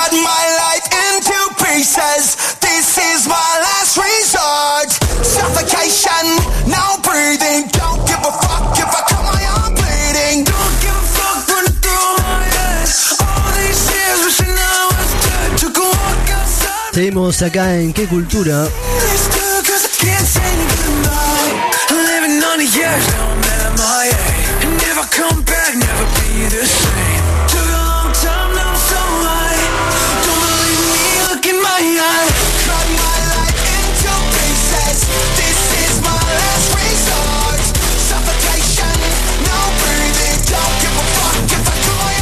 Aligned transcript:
cut 0.00 0.12
my 0.12 0.44
life 0.64 0.86
into 1.04 1.38
pieces. 1.60 2.56
This 2.64 2.96
is 2.96 3.28
my 3.28 3.52
last 3.66 3.96
resort. 4.00 4.88
Suffocation, 5.20 6.24
no 6.66 6.84
breathing. 7.04 7.68
Don't 7.68 8.00
give 8.08 8.22
a 8.24 8.32
fuck 8.42 8.78
if 8.80 8.90
I 8.98 9.02
cut 9.10 9.24
my 9.32 9.42
arm 9.56 9.72
bleeding. 9.76 10.44
Don't 10.44 10.76
give 10.84 10.96
a 10.96 11.06
fuck 11.16 11.38
running 11.52 11.76
through 11.84 12.12
my 12.24 12.40
head. 12.56 12.88
All 13.20 13.50
these 13.60 13.82
years 13.92 14.18
wishing 14.24 14.56
I 14.56 14.80
was 14.88 15.10
dead. 15.24 15.50
Took 15.62 15.76
a 15.76 15.86
walk 15.92 16.28
outside. 16.38 16.94
Seguimos 16.94 17.42
acá 17.42 17.76
en 17.76 17.92
qué 17.92 18.06
cultura. 18.06 18.68
Living 21.90 22.42
on 22.44 22.56
the 22.58 22.68
at 22.86 23.72
my 23.76 24.06
age. 24.06 24.64
And 24.64 24.82
if 24.88 24.96
I 24.96 25.06
come 25.10 25.42
back, 25.42 25.74
never 25.76 26.06
be 26.16 26.48
the 26.48 26.64
same. 26.64 26.99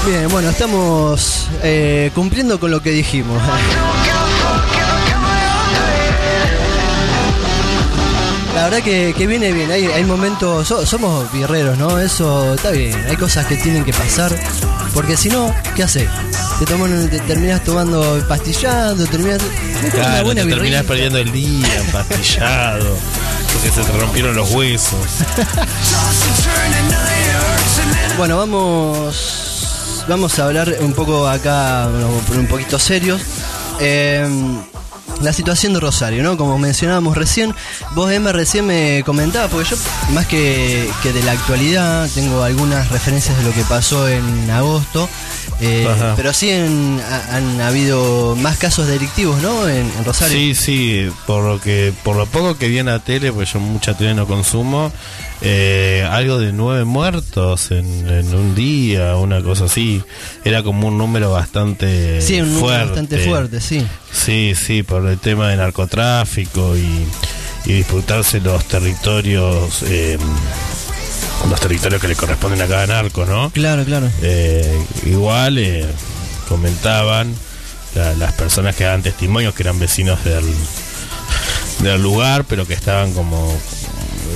Bien, 0.09 0.29
bueno, 0.31 0.49
estamos 0.49 1.49
eh, 1.63 2.11
cumpliendo 2.15 2.59
con 2.59 2.71
lo 2.71 2.81
que 2.81 2.91
dijimos. 2.91 3.41
La 8.55 8.65
verdad 8.65 8.83
que, 8.83 9.15
que 9.17 9.27
viene 9.27 9.53
bien, 9.53 9.71
hay, 9.71 9.87
hay 9.87 10.05
momentos, 10.05 10.67
so- 10.67 10.85
somos 10.85 11.31
guerreros, 11.33 11.79
¿no? 11.79 11.99
Eso 12.01 12.55
está 12.55 12.71
bien, 12.71 12.95
hay 13.09 13.17
cosas 13.17 13.47
que 13.47 13.57
tienen 13.57 13.85
que 13.85 13.93
pasar, 13.93 14.33
porque 14.95 15.17
si 15.17 15.29
no, 15.29 15.55
¿qué 15.77 15.85
haces? 15.85 16.09
Te, 16.59 16.65
toman, 16.65 17.09
te 17.09 17.21
terminas 17.21 17.63
tomando, 17.63 18.21
pastillando, 18.27 19.07
terminas... 19.07 19.41
Claro, 19.93 20.25
buena 20.25 20.43
te 20.43 20.49
terminás 20.49 20.83
birrita. 20.83 20.89
perdiendo 20.89 21.19
el 21.19 21.31
día, 21.31 21.77
empastillado, 21.87 22.97
porque 23.53 23.71
se 23.71 23.83
te 23.85 23.93
rompieron 23.99 24.35
los 24.35 24.51
huesos. 24.51 24.97
Bueno, 28.17 28.37
vamos 28.37 29.48
vamos 30.09 30.39
a 30.39 30.47
hablar 30.47 30.75
un 30.81 30.95
poco 30.95 31.29
acá, 31.29 31.87
bueno, 31.89 32.09
un 32.41 32.47
poquito 32.47 32.79
serios. 32.79 33.21
Eh, 33.81 34.27
la 35.23 35.33
situación 35.33 35.73
de 35.75 35.81
Rosario, 35.81 36.23
¿no? 36.23 36.37
Como 36.37 36.59
mencionábamos 36.59 37.17
recién, 37.17 37.55
vos 37.95 38.11
Emma 38.13 38.33
recién 38.33 38.67
me 38.67 39.03
comentabas, 39.05 39.51
porque 39.51 39.69
yo 39.71 39.77
más 40.13 40.27
que, 40.27 40.89
que 41.03 41.13
de 41.13 41.23
la 41.23 41.33
actualidad 41.33 42.09
tengo 42.15 42.43
algunas 42.43 42.89
referencias 42.91 43.37
de 43.37 43.43
lo 43.45 43.53
que 43.53 43.63
pasó 43.63 44.09
en 44.09 44.49
agosto, 44.51 45.09
eh, 45.61 45.87
pero 46.17 46.33
sí 46.33 46.51
en- 46.51 47.01
ha- 47.01 47.37
han 47.37 47.61
habido 47.61 48.37
más 48.37 48.57
casos 48.59 48.87
delictivos, 48.87 49.41
¿no? 49.43 49.69
En, 49.69 49.91
en 49.99 50.05
Rosario. 50.05 50.37
Sí, 50.37 50.55
sí, 50.55 51.09
por 51.27 51.43
lo 51.45 51.61
que 51.61 51.93
por 52.05 52.17
lo 52.17 52.27
poco 52.27 52.57
que 52.57 52.69
vi 52.69 52.79
en 52.79 52.87
la 52.87 53.01
tele, 53.01 53.33
pues 53.33 53.53
yo 53.53 53.59
mucha 53.61 53.95
tele 53.97 54.15
no 54.15 54.27
consumo, 54.27 54.93
eh, 55.41 56.07
algo 56.11 56.39
de 56.39 56.53
nueve 56.53 56.85
muertos 56.85 57.71
en, 57.71 58.09
en 58.09 58.35
un 58.35 58.55
día, 58.55 59.17
una 59.17 59.43
cosa 59.43 59.65
así. 59.65 60.03
Era 60.45 60.63
como 60.63 60.89
un 60.89 60.99
número 60.99 61.31
bastante 61.33 62.21
Sí, 62.21 62.41
un 62.41 62.49
número 62.49 62.61
fuerte. 62.67 62.85
bastante 62.87 63.19
fuerte, 63.19 63.61
sí. 63.61 63.87
Sí, 64.13 64.55
sí, 64.55 64.83
por 64.83 65.07
el 65.07 65.19
tema 65.19 65.49
de 65.51 65.57
narcotráfico 65.57 66.77
y, 66.77 67.07
y 67.65 67.73
disputarse 67.73 68.41
los 68.41 68.65
territorios, 68.67 69.83
eh, 69.85 70.19
los 71.49 71.61
territorios 71.61 72.01
que 72.01 72.09
le 72.09 72.17
corresponden 72.17 72.61
a 72.63 72.67
cada 72.67 72.87
narco, 72.87 73.25
¿no? 73.25 73.51
Claro, 73.51 73.85
claro. 73.85 74.11
Eh, 74.23 74.85
igual 75.07 75.59
eh, 75.59 75.87
comentaban 76.49 77.35
la- 77.95 78.15
las 78.15 78.33
personas 78.33 78.75
que 78.77 78.85
daban 78.85 79.03
testimonios 79.03 79.55
que 79.55 79.63
eran 79.63 79.79
vecinos 79.79 80.25
del, 80.25 80.45
del 81.81 82.03
lugar, 82.03 82.45
pero 82.45 82.67
que 82.67 82.75
estaban 82.75 83.13
como 83.13 83.57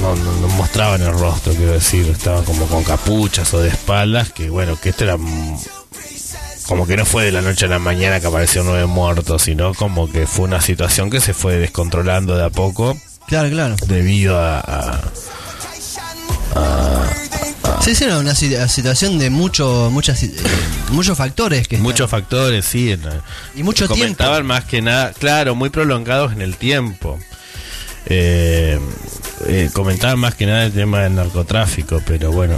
no, 0.00 0.14
no- 0.16 0.32
no 0.40 0.48
mostraban 0.48 1.02
el 1.02 1.12
rostro, 1.12 1.52
quiero 1.54 1.72
decir, 1.72 2.08
estaban 2.08 2.44
como 2.44 2.66
con 2.66 2.82
capuchas 2.84 3.52
o 3.54 3.60
de 3.60 3.68
espaldas, 3.68 4.32
que 4.32 4.48
bueno, 4.50 4.78
que 4.80 4.90
esto 4.90 5.04
era 5.04 5.16
como 6.72 6.86
que 6.86 6.96
no 6.96 7.04
fue 7.04 7.24
de 7.26 7.32
la 7.32 7.42
noche 7.42 7.66
a 7.66 7.68
la 7.68 7.78
mañana 7.78 8.18
que 8.18 8.28
aparecieron 8.28 8.68
nueve 8.70 8.86
muertos, 8.86 9.42
sino 9.42 9.74
como 9.74 10.10
que 10.10 10.26
fue 10.26 10.46
una 10.46 10.62
situación 10.62 11.10
que 11.10 11.20
se 11.20 11.34
fue 11.34 11.56
descontrolando 11.58 12.34
de 12.34 12.44
a 12.46 12.48
poco 12.48 12.96
Claro, 13.26 13.50
claro. 13.50 13.76
debido 13.88 14.38
a, 14.40 14.60
a- 14.60 15.00
Sí, 17.82 17.94
sí, 17.94 18.04
era 18.04 18.16
una 18.18 18.34
si- 18.34 18.56
situación 18.68 19.18
de 19.18 19.28
mucho, 19.28 19.90
muchas, 19.92 20.22
eh, 20.22 20.32
muchos 20.92 21.18
factores 21.18 21.68
que 21.68 21.76
muchos 21.76 22.08
factores, 22.08 22.64
sí. 22.64 22.92
en 22.92 23.00
Y 23.54 23.62
mucho 23.62 23.86
comentaban 23.86 24.46
más 24.46 24.64
que 24.64 24.80
nada, 24.80 25.12
claro, 25.12 25.54
muy 25.54 25.68
prolongados 25.68 26.32
en 26.32 26.40
el 26.40 26.56
tiempo. 26.56 27.18
Eh, 28.06 28.78
eh, 29.46 29.68
comentaban 29.74 30.18
más 30.18 30.34
que 30.36 30.46
nada 30.46 30.64
el 30.64 30.72
tema 30.72 31.00
del 31.00 31.16
narcotráfico, 31.16 32.00
pero 32.06 32.32
bueno, 32.32 32.56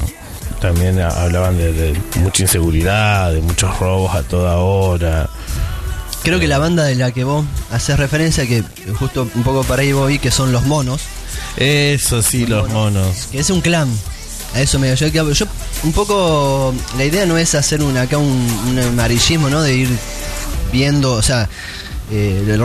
también 0.60 1.00
hablaban 1.00 1.56
de, 1.56 1.72
de 1.72 2.00
mucha 2.16 2.42
inseguridad, 2.42 3.32
de 3.32 3.40
muchos 3.40 3.78
robos 3.78 4.14
a 4.14 4.22
toda 4.22 4.56
hora. 4.58 5.28
Creo 6.22 6.40
que 6.40 6.46
la 6.48 6.58
banda 6.58 6.84
de 6.84 6.94
la 6.94 7.12
que 7.12 7.24
vos 7.24 7.44
haces 7.70 7.98
referencia, 7.98 8.46
que 8.46 8.64
justo 8.98 9.28
un 9.34 9.42
poco 9.42 9.62
para 9.64 9.82
ahí 9.82 9.92
voy, 9.92 10.18
que 10.18 10.30
son 10.30 10.52
los 10.52 10.64
monos, 10.64 11.02
Eso 11.56 12.22
sí, 12.22 12.46
los 12.46 12.68
monos. 12.70 13.28
que 13.30 13.38
es 13.40 13.50
un 13.50 13.60
clan. 13.60 13.88
A 14.54 14.60
eso 14.60 14.78
me 14.78 14.94
yo, 14.94 15.08
yo 15.08 15.46
un 15.82 15.92
poco 15.92 16.72
la 16.96 17.04
idea 17.04 17.26
no 17.26 17.36
es 17.36 17.54
hacer 17.56 17.82
un 17.82 17.96
acá 17.96 18.18
un, 18.18 18.78
amarillismo, 18.78 19.50
¿no? 19.50 19.60
De 19.60 19.74
ir 19.74 19.88
viendo, 20.72 21.12
o 21.12 21.22
sea, 21.22 21.48
eh, 22.10 22.42
lo 22.46 22.56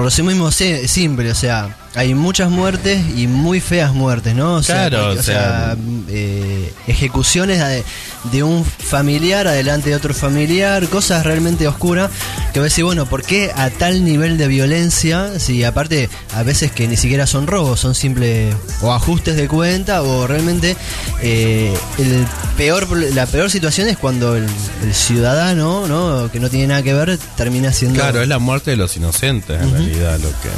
si- 0.52 0.88
simple, 0.88 1.32
o 1.32 1.36
sea, 1.36 1.76
hay 1.96 2.14
muchas 2.14 2.50
muertes 2.50 3.02
y 3.18 3.28
muy 3.28 3.60
feas 3.60 3.94
muertes, 3.94 4.36
¿no? 4.36 4.56
O 4.56 4.64
sea, 4.64 4.90
Claro, 4.90 5.06
porque, 5.08 5.20
o 5.20 5.24
sea, 5.24 5.76
eh, 6.08 6.72
ejecuciones 6.88 7.60
de, 7.60 7.84
de 8.32 8.44
un 8.44 8.64
familiar 8.64 9.48
adelante 9.48 9.90
de 9.90 9.96
otro 9.96 10.14
familiar, 10.14 10.88
cosas 10.88 11.26
realmente 11.26 11.68
oscuras 11.68 12.12
que 12.54 12.60
vos 12.60 12.70
decís, 12.70 12.84
bueno, 12.84 13.06
¿por 13.08 13.24
qué 13.24 13.52
a 13.56 13.70
tal 13.70 14.04
nivel 14.06 14.38
de 14.38 14.48
violencia? 14.48 15.40
Si 15.40 15.64
aparte 15.64 16.10
a 16.36 16.44
veces 16.44 16.72
que 16.72 16.88
ni 16.88 16.98
siquiera 16.98 17.26
son 17.28 17.48
robos, 17.48 17.80
son 17.80 17.96
simples 17.96 18.56
o 18.82 18.92
ajustes 18.94 19.36
de 19.36 19.48
cuenta 19.48 20.02
o 20.04 20.28
realmente 20.28 20.76
eh, 21.22 21.74
el 21.98 22.26
peor 22.58 22.88
la 23.14 23.26
peor 23.26 23.50
situación 23.50 23.88
es 23.88 23.98
cuando 23.98 24.36
el, 24.36 24.46
el 24.84 24.94
ciudadano, 24.94 25.88
¿no? 25.88 26.32
Que 26.32 26.40
no 26.40 26.50
tiene 26.50 26.68
nada 26.68 26.84
que 26.84 26.94
ver, 26.94 27.18
termina 27.36 27.74
siendo... 27.74 28.00
Claro, 28.00 28.22
es 28.22 28.28
la 28.28 28.40
muerte 28.40 28.72
de 28.72 28.78
los 28.78 28.96
inocentes 28.98 29.62
en 29.62 29.72
realidad 29.72 30.20
lo 30.20 30.30
que, 30.30 30.50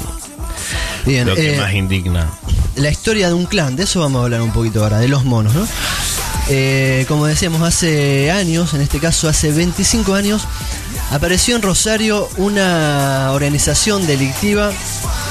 Bien, 1.06 1.28
lo 1.28 1.36
que 1.36 1.56
eh, 1.56 1.58
más 1.58 1.74
indigna. 1.74 2.32
la 2.76 2.90
historia 2.90 3.28
de 3.28 3.34
un 3.34 3.46
clan, 3.46 3.76
de 3.76 3.84
eso 3.84 4.00
vamos 4.00 4.22
a 4.22 4.24
hablar 4.26 4.42
un 4.42 4.52
poquito 4.52 4.84
ahora, 4.84 5.00
de 5.00 5.08
los 5.08 5.26
monos, 5.26 5.54
¿no? 5.54 5.68
Eh, 6.50 7.06
como 7.08 7.28
decíamos, 7.28 7.62
hace 7.62 8.32
años, 8.32 8.74
en 8.74 8.82
este 8.82 9.00
caso 9.00 9.30
hace 9.30 9.52
25 9.52 10.14
años, 10.14 10.44
apareció 11.12 11.56
en 11.56 11.62
Rosario 11.62 12.28
una 12.38 13.32
organización 13.32 14.06
delictiva 14.08 14.72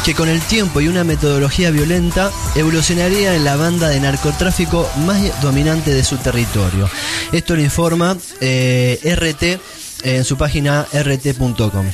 que 0.05 0.15
con 0.15 0.29
el 0.29 0.41
tiempo 0.41 0.81
y 0.81 0.89
una 0.89 1.05
metodología 1.05 1.71
violenta 1.71 2.31
evolucionaría 2.55 3.35
en 3.35 3.45
la 3.45 3.57
banda 3.57 3.89
de 3.89 4.01
narcotráfico 4.01 4.89
más 5.05 5.21
dominante 5.43 5.93
de 5.93 6.05
su 6.05 6.17
territorio. 6.17 6.89
Esto 7.33 7.55
lo 7.55 7.63
informa 7.63 8.17
eh, 8.41 8.99
RT 9.05 9.61
en 10.03 10.25
su 10.25 10.37
página 10.37 10.87
rt.com. 10.93 11.87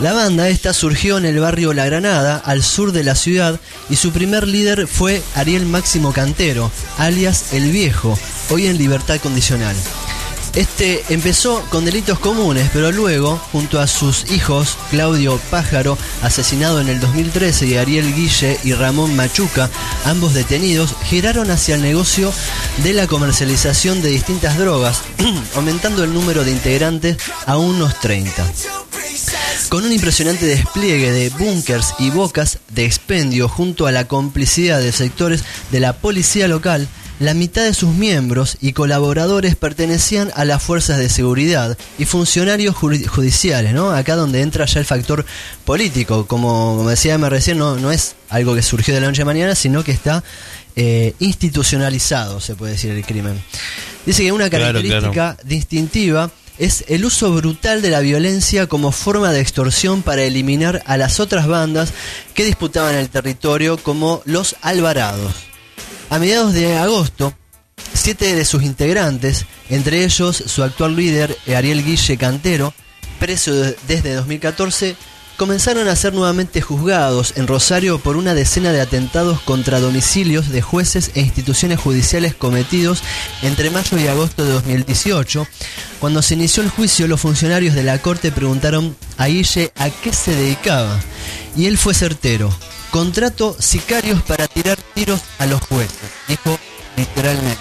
La 0.00 0.12
banda 0.12 0.48
esta 0.48 0.72
surgió 0.72 1.18
en 1.18 1.24
el 1.24 1.40
barrio 1.40 1.72
La 1.72 1.86
Granada, 1.86 2.36
al 2.44 2.62
sur 2.62 2.92
de 2.92 3.04
la 3.04 3.14
ciudad, 3.14 3.58
y 3.90 3.96
su 3.96 4.12
primer 4.12 4.46
líder 4.46 4.86
fue 4.86 5.22
Ariel 5.34 5.66
Máximo 5.66 6.12
Cantero, 6.12 6.70
alias 6.98 7.52
El 7.52 7.70
Viejo, 7.70 8.18
hoy 8.50 8.66
en 8.66 8.78
libertad 8.78 9.18
condicional. 9.20 9.76
Este 10.54 11.02
empezó 11.08 11.64
con 11.70 11.86
delitos 11.86 12.18
comunes, 12.18 12.68
pero 12.74 12.92
luego, 12.92 13.38
junto 13.52 13.80
a 13.80 13.86
sus 13.86 14.30
hijos, 14.30 14.76
Claudio 14.90 15.40
Pájaro, 15.50 15.96
asesinado 16.20 16.78
en 16.82 16.88
el 16.88 17.00
2013, 17.00 17.66
y 17.68 17.76
Ariel 17.78 18.14
Guille 18.14 18.58
y 18.62 18.74
Ramón 18.74 19.16
Machuca, 19.16 19.70
ambos 20.04 20.34
detenidos, 20.34 20.94
giraron 21.04 21.50
hacia 21.50 21.76
el 21.76 21.80
negocio 21.80 22.30
de 22.82 22.92
la 22.92 23.06
comercialización 23.06 24.02
de 24.02 24.10
distintas 24.10 24.58
drogas, 24.58 25.00
aumentando 25.56 26.04
el 26.04 26.12
número 26.12 26.44
de 26.44 26.50
integrantes 26.50 27.16
a 27.46 27.56
unos 27.56 27.98
30. 28.00 28.46
Con 29.70 29.84
un 29.84 29.92
impresionante 29.92 30.44
despliegue 30.44 31.12
de 31.12 31.30
búnkers 31.30 31.94
y 31.98 32.10
bocas 32.10 32.58
de 32.68 32.84
expendio 32.84 33.48
junto 33.48 33.86
a 33.86 33.92
la 33.92 34.06
complicidad 34.06 34.80
de 34.80 34.92
sectores 34.92 35.44
de 35.70 35.80
la 35.80 35.94
policía 35.94 36.46
local, 36.46 36.88
la 37.22 37.34
mitad 37.34 37.64
de 37.64 37.72
sus 37.72 37.94
miembros 37.94 38.56
y 38.60 38.72
colaboradores 38.72 39.54
pertenecían 39.56 40.32
a 40.34 40.44
las 40.44 40.62
fuerzas 40.62 40.98
de 40.98 41.08
seguridad 41.08 41.78
y 41.98 42.04
funcionarios 42.04 42.74
judiciales, 42.74 43.72
¿no? 43.74 43.92
Acá 43.92 44.16
donde 44.16 44.42
entra 44.42 44.66
ya 44.66 44.80
el 44.80 44.86
factor 44.86 45.24
político, 45.64 46.26
como, 46.26 46.76
como 46.76 46.90
decía 46.90 47.14
Emma 47.14 47.28
recién, 47.28 47.58
no, 47.58 47.76
no 47.76 47.92
es 47.92 48.16
algo 48.28 48.54
que 48.54 48.62
surgió 48.62 48.92
de 48.94 49.00
la 49.00 49.06
noche 49.06 49.22
a 49.22 49.24
la 49.24 49.32
mañana, 49.32 49.54
sino 49.54 49.84
que 49.84 49.92
está 49.92 50.24
eh, 50.74 51.14
institucionalizado, 51.20 52.40
se 52.40 52.56
puede 52.56 52.72
decir, 52.72 52.90
el 52.90 53.04
crimen. 53.04 53.40
Dice 54.04 54.24
que 54.24 54.32
una 54.32 54.50
Claro, 54.50 54.64
característica 54.64 55.12
claro. 55.12 55.38
distintiva 55.44 56.30
es 56.58 56.84
el 56.88 57.04
uso 57.04 57.32
brutal 57.32 57.82
de 57.82 57.90
la 57.90 58.00
violencia 58.00 58.66
como 58.66 58.90
forma 58.90 59.32
de 59.32 59.40
extorsión 59.40 60.02
para 60.02 60.22
eliminar 60.22 60.82
a 60.86 60.96
las 60.96 61.20
otras 61.20 61.46
bandas 61.46 61.92
que 62.34 62.44
disputaban 62.44 62.94
el 62.94 63.08
territorio 63.10 63.78
como 63.78 64.22
los 64.24 64.56
Alvarados. 64.60 65.51
A 66.12 66.18
mediados 66.18 66.52
de 66.52 66.76
agosto, 66.76 67.32
siete 67.94 68.34
de 68.34 68.44
sus 68.44 68.62
integrantes, 68.62 69.46
entre 69.70 70.04
ellos 70.04 70.36
su 70.46 70.62
actual 70.62 70.94
líder 70.94 71.38
Ariel 71.56 71.82
Guille 71.82 72.18
Cantero, 72.18 72.74
preso 73.18 73.54
de- 73.54 73.74
desde 73.88 74.12
2014, 74.16 74.94
comenzaron 75.38 75.88
a 75.88 75.96
ser 75.96 76.12
nuevamente 76.12 76.60
juzgados 76.60 77.32
en 77.36 77.46
Rosario 77.46 77.98
por 77.98 78.18
una 78.18 78.34
decena 78.34 78.72
de 78.72 78.82
atentados 78.82 79.40
contra 79.40 79.80
domicilios 79.80 80.50
de 80.50 80.60
jueces 80.60 81.12
e 81.14 81.20
instituciones 81.22 81.80
judiciales 81.80 82.34
cometidos 82.34 83.02
entre 83.40 83.70
mayo 83.70 83.96
y 83.98 84.06
agosto 84.06 84.44
de 84.44 84.52
2018. 84.52 85.46
Cuando 85.98 86.20
se 86.20 86.34
inició 86.34 86.62
el 86.62 86.68
juicio, 86.68 87.08
los 87.08 87.22
funcionarios 87.22 87.74
de 87.74 87.84
la 87.84 87.96
corte 88.02 88.30
preguntaron 88.32 88.94
a 89.16 89.28
Guille 89.28 89.72
a 89.76 89.88
qué 89.88 90.12
se 90.12 90.36
dedicaba. 90.36 91.00
Y 91.56 91.64
él 91.64 91.78
fue 91.78 91.94
certero. 91.94 92.54
Contrato 92.92 93.56
sicarios 93.58 94.22
para 94.22 94.46
tirar 94.46 94.78
tiros 94.94 95.20
a 95.38 95.46
los 95.46 95.60
jueces, 95.62 95.96
dijo 96.28 96.58
literalmente 96.96 97.58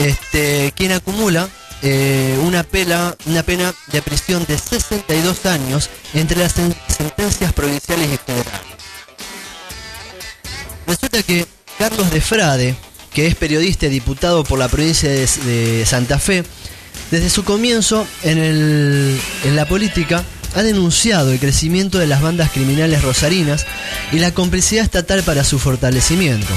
este, 0.00 0.72
quien 0.76 0.90
acumula 0.92 1.48
eh, 1.82 2.36
una, 2.42 2.64
pela, 2.64 3.16
una 3.26 3.44
pena 3.44 3.72
de 3.92 4.02
prisión 4.02 4.44
de 4.48 4.58
62 4.58 5.46
años 5.46 5.88
entre 6.14 6.36
las 6.38 6.56
sen- 6.56 6.74
sentencias 6.88 7.52
provinciales 7.52 8.08
y 8.12 8.16
federales. 8.16 8.60
Resulta 10.88 11.22
que 11.22 11.46
Carlos 11.78 12.10
de 12.10 12.20
Frade, 12.20 12.74
que 13.12 13.28
es 13.28 13.36
periodista 13.36 13.86
y 13.86 13.90
diputado 13.90 14.42
por 14.42 14.58
la 14.58 14.66
provincia 14.68 15.08
de, 15.08 15.26
de 15.26 15.86
Santa 15.86 16.18
Fe, 16.18 16.42
desde 17.12 17.30
su 17.30 17.44
comienzo 17.44 18.04
en, 18.24 18.38
el- 18.38 19.20
en 19.44 19.54
la 19.54 19.66
política 19.68 20.24
ha 20.54 20.62
denunciado 20.62 21.32
el 21.32 21.40
crecimiento 21.40 21.98
de 21.98 22.06
las 22.06 22.22
bandas 22.22 22.50
criminales 22.50 23.02
rosarinas 23.02 23.66
y 24.12 24.18
la 24.18 24.32
complicidad 24.32 24.84
estatal 24.84 25.22
para 25.22 25.44
su 25.44 25.58
fortalecimiento. 25.58 26.52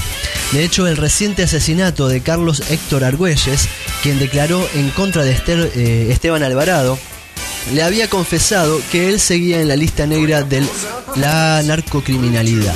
De 0.52 0.64
hecho, 0.64 0.88
el 0.88 0.98
reciente 0.98 1.44
asesinato 1.44 2.08
de 2.08 2.22
Carlos 2.22 2.64
Héctor 2.70 3.04
Argüelles, 3.04 3.68
quien 4.04 4.20
declaró 4.20 4.68
en 4.76 4.90
contra 4.92 5.24
de 5.24 5.36
eh, 5.48 6.08
Esteban 6.12 6.44
Alvarado, 6.44 6.98
le 7.74 7.84
había 7.84 8.10
confesado 8.10 8.80
que 8.92 9.10
él 9.10 9.20
seguía 9.20 9.60
en 9.60 9.68
la 9.68 9.76
lista 9.76 10.08
negra 10.08 10.44
de 10.44 10.66
la 11.16 11.62
narcocriminalidad. 11.64 12.76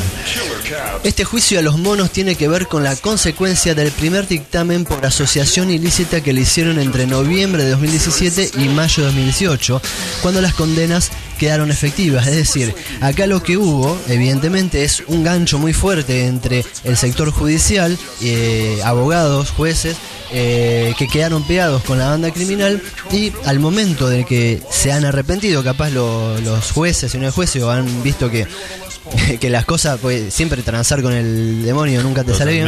Este 1.03 1.25
juicio 1.25 1.59
a 1.59 1.62
los 1.62 1.77
monos 1.77 2.12
tiene 2.12 2.35
que 2.35 2.47
ver 2.47 2.68
con 2.68 2.83
la 2.83 2.95
consecuencia 2.95 3.75
del 3.75 3.91
primer 3.91 4.27
dictamen 4.27 4.85
por 4.85 5.06
asociación 5.06 5.71
ilícita 5.71 6.21
que 6.21 6.33
le 6.33 6.41
hicieron 6.41 6.79
entre 6.79 7.07
noviembre 7.07 7.63
de 7.63 7.71
2017 7.71 8.51
y 8.59 8.69
mayo 8.69 9.03
de 9.03 9.09
2018, 9.09 9.81
cuando 10.21 10.41
las 10.41 10.53
condenas 10.53 11.12
quedaron 11.38 11.71
efectivas. 11.71 12.27
Es 12.27 12.35
decir, 12.35 12.75
acá 13.01 13.25
lo 13.25 13.41
que 13.41 13.57
hubo, 13.57 13.97
evidentemente, 14.07 14.83
es 14.83 15.03
un 15.07 15.23
gancho 15.23 15.57
muy 15.57 15.73
fuerte 15.73 16.25
entre 16.27 16.63
el 16.83 16.97
sector 16.97 17.31
judicial, 17.31 17.97
eh, 18.21 18.79
abogados, 18.83 19.50
jueces, 19.50 19.97
eh, 20.31 20.94
que 20.98 21.07
quedaron 21.07 21.44
pegados 21.45 21.83
con 21.83 21.98
la 22.00 22.10
banda 22.10 22.31
criminal 22.31 22.81
y 23.12 23.31
al 23.45 23.60
momento 23.60 24.07
de 24.10 24.25
que 24.25 24.62
se 24.69 24.92
han 24.92 25.06
arrepentido, 25.06 25.63
capaz 25.63 25.89
lo- 25.89 26.39
los 26.39 26.72
jueces 26.72 27.13
y 27.16 27.18
no 27.18 27.31
jueces 27.31 27.62
o 27.63 27.69
han 27.72 28.04
visto 28.04 28.30
que 28.30 28.48
que 29.39 29.50
las 29.50 29.66
cosas, 29.66 30.00
pues 30.01 30.33
siempre 30.33 30.62
transar 30.62 31.01
con 31.01 31.12
el 31.13 31.63
demonio 31.66 32.01
nunca 32.04 32.24
te 32.24 32.33
sale 32.36 32.51
bien. 32.54 32.68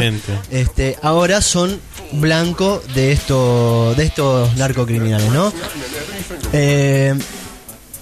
Este, 0.50 0.96
ahora 1.00 1.40
son 1.40 1.80
blanco 2.12 2.82
de 2.94 3.12
esto, 3.12 3.94
de 3.96 4.04
estos 4.04 4.54
narcocriminales, 4.56 5.30
¿no? 5.30 5.52
Eh, 6.52 7.14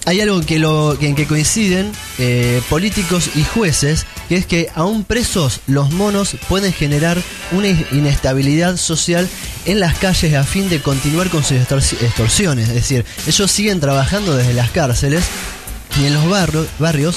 hay 0.05 0.19
algo 0.21 0.41
lo, 0.59 0.99
en 1.01 1.15
que 1.15 1.25
coinciden 1.27 1.91
eh, 2.19 2.61
políticos 2.69 3.29
y 3.35 3.43
jueces, 3.43 4.05
que 4.27 4.35
es 4.35 4.45
que 4.45 4.69
aún 4.75 5.03
presos 5.03 5.61
los 5.67 5.91
monos 5.91 6.35
pueden 6.49 6.73
generar 6.73 7.21
una 7.51 7.67
in- 7.69 7.85
inestabilidad 7.91 8.77
social 8.77 9.29
en 9.65 9.79
las 9.79 9.97
calles 9.97 10.33
a 10.35 10.43
fin 10.43 10.69
de 10.69 10.81
continuar 10.81 11.29
con 11.29 11.43
sus 11.43 11.57
extorsi- 11.57 12.01
extorsiones. 12.01 12.67
Es 12.69 12.75
decir, 12.75 13.05
ellos 13.27 13.49
siguen 13.51 13.79
trabajando 13.79 14.35
desde 14.35 14.53
las 14.53 14.71
cárceles 14.71 15.23
y 16.01 16.05
en 16.05 16.13
los 16.13 16.25
barrios 16.79 17.15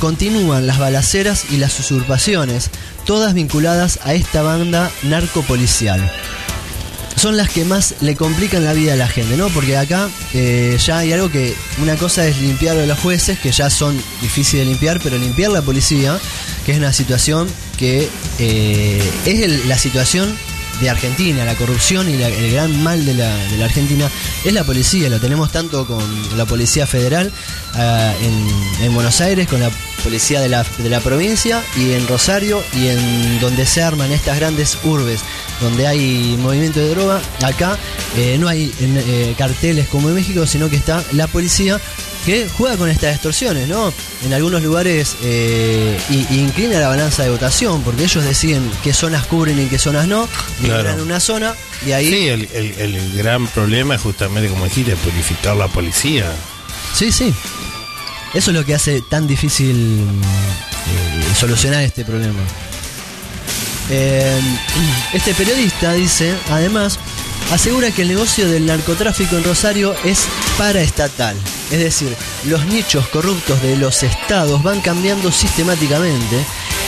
continúan 0.00 0.66
las 0.66 0.78
balaceras 0.78 1.44
y 1.50 1.58
las 1.58 1.78
usurpaciones, 1.78 2.70
todas 3.06 3.32
vinculadas 3.34 4.00
a 4.02 4.14
esta 4.14 4.42
banda 4.42 4.90
narcopolicial 5.04 6.10
son 7.24 7.38
las 7.38 7.48
que 7.48 7.64
más 7.64 7.94
le 8.02 8.16
complican 8.16 8.64
la 8.64 8.74
vida 8.74 8.92
a 8.92 8.96
la 8.96 9.08
gente, 9.08 9.38
¿no? 9.38 9.48
Porque 9.48 9.78
acá 9.78 10.10
eh, 10.34 10.76
ya 10.78 10.98
hay 10.98 11.14
algo 11.14 11.30
que, 11.30 11.54
una 11.80 11.96
cosa 11.96 12.28
es 12.28 12.38
limpiar 12.38 12.76
a 12.76 12.84
los 12.84 12.98
jueces, 12.98 13.38
que 13.38 13.50
ya 13.50 13.70
son 13.70 13.96
difíciles 14.20 14.66
de 14.66 14.72
limpiar, 14.72 15.00
pero 15.02 15.16
limpiar 15.16 15.50
la 15.50 15.62
policía, 15.62 16.20
que 16.66 16.72
es 16.72 16.76
una 16.76 16.92
situación 16.92 17.48
que 17.78 18.10
eh, 18.38 19.02
es 19.24 19.64
la 19.64 19.78
situación 19.78 20.36
de 20.82 20.90
Argentina, 20.90 21.46
la 21.46 21.54
corrupción 21.54 22.10
y 22.10 22.22
el 22.22 22.52
gran 22.52 22.82
mal 22.82 23.06
de 23.06 23.14
la, 23.14 23.34
de 23.34 23.56
la 23.56 23.66
Argentina 23.66 24.10
es 24.44 24.52
la 24.52 24.64
policía, 24.64 25.08
lo 25.08 25.18
tenemos 25.18 25.50
tanto 25.50 25.86
con 25.86 26.04
la 26.36 26.44
Policía 26.44 26.86
Federal 26.86 27.32
ah, 27.74 28.12
en, 28.20 28.84
en 28.84 28.94
Buenos 28.94 29.22
Aires, 29.22 29.48
con 29.48 29.60
la 29.60 29.70
Policía 30.02 30.40
de 30.40 30.50
la, 30.50 30.66
de 30.78 30.90
la 30.90 31.00
provincia 31.00 31.62
y 31.76 31.92
en 31.92 32.06
Rosario 32.06 32.62
y 32.74 32.88
en 32.88 33.40
donde 33.40 33.64
se 33.64 33.82
arman 33.82 34.12
estas 34.12 34.36
grandes 34.36 34.76
urbes, 34.84 35.20
donde 35.60 35.86
hay 35.86 36.36
movimiento 36.40 36.80
de 36.80 36.90
droga, 36.90 37.20
acá 37.42 37.78
eh, 38.16 38.36
no 38.38 38.48
hay 38.48 38.72
en, 38.80 38.96
eh, 38.96 39.34
carteles 39.38 39.86
como 39.88 40.08
en 40.08 40.14
México, 40.16 40.46
sino 40.46 40.68
que 40.68 40.76
está 40.76 41.02
la 41.12 41.26
policía 41.26 41.80
que 42.26 42.48
juega 42.48 42.76
con 42.78 42.88
estas 42.88 43.12
extorsiones, 43.14 43.68
¿no? 43.68 43.92
En 44.24 44.32
algunos 44.32 44.62
lugares 44.62 45.14
eh, 45.22 45.98
y, 46.08 46.26
y 46.34 46.38
inclina 46.40 46.80
la 46.80 46.88
balanza 46.88 47.22
de 47.22 47.30
votación, 47.30 47.82
porque 47.82 48.04
ellos 48.04 48.24
deciden 48.24 48.70
qué 48.82 48.94
zonas 48.94 49.26
cubren 49.26 49.60
y 49.60 49.66
qué 49.66 49.78
zonas 49.78 50.08
no, 50.08 50.26
Claro. 50.60 50.78
liberan 50.82 51.00
una 51.02 51.20
zona 51.20 51.54
y 51.86 51.92
ahí... 51.92 52.08
Sí, 52.08 52.28
el, 52.28 52.48
el- 52.54 52.94
el 52.94 53.12
gran 53.18 53.46
problema 53.48 53.96
es 53.96 54.00
justamente, 54.00 54.48
como 54.48 54.64
dijiste, 54.64 54.96
purificar 54.96 55.54
la 55.56 55.68
policía. 55.68 56.30
Sí, 56.94 57.12
sí. 57.12 57.32
Eso 58.32 58.50
es 58.50 58.56
lo 58.56 58.64
que 58.64 58.74
hace 58.74 59.02
tan 59.02 59.26
difícil 59.28 59.76
eh, 60.00 61.34
solucionar 61.38 61.82
este 61.82 62.04
problema. 62.04 62.40
Eh, 63.90 64.40
este 65.12 65.34
periodista 65.34 65.92
dice, 65.92 66.34
además, 66.50 66.98
asegura 67.52 67.90
que 67.90 68.02
el 68.02 68.08
negocio 68.08 68.48
del 68.48 68.66
narcotráfico 68.66 69.36
en 69.36 69.44
Rosario 69.44 69.94
es 70.04 70.26
paraestatal. 70.56 71.36
Es 71.70 71.78
decir, 71.78 72.14
los 72.46 72.64
nichos 72.66 73.06
corruptos 73.08 73.60
de 73.62 73.76
los 73.76 74.02
estados 74.02 74.62
van 74.62 74.80
cambiando 74.80 75.30
sistemáticamente. 75.30 76.44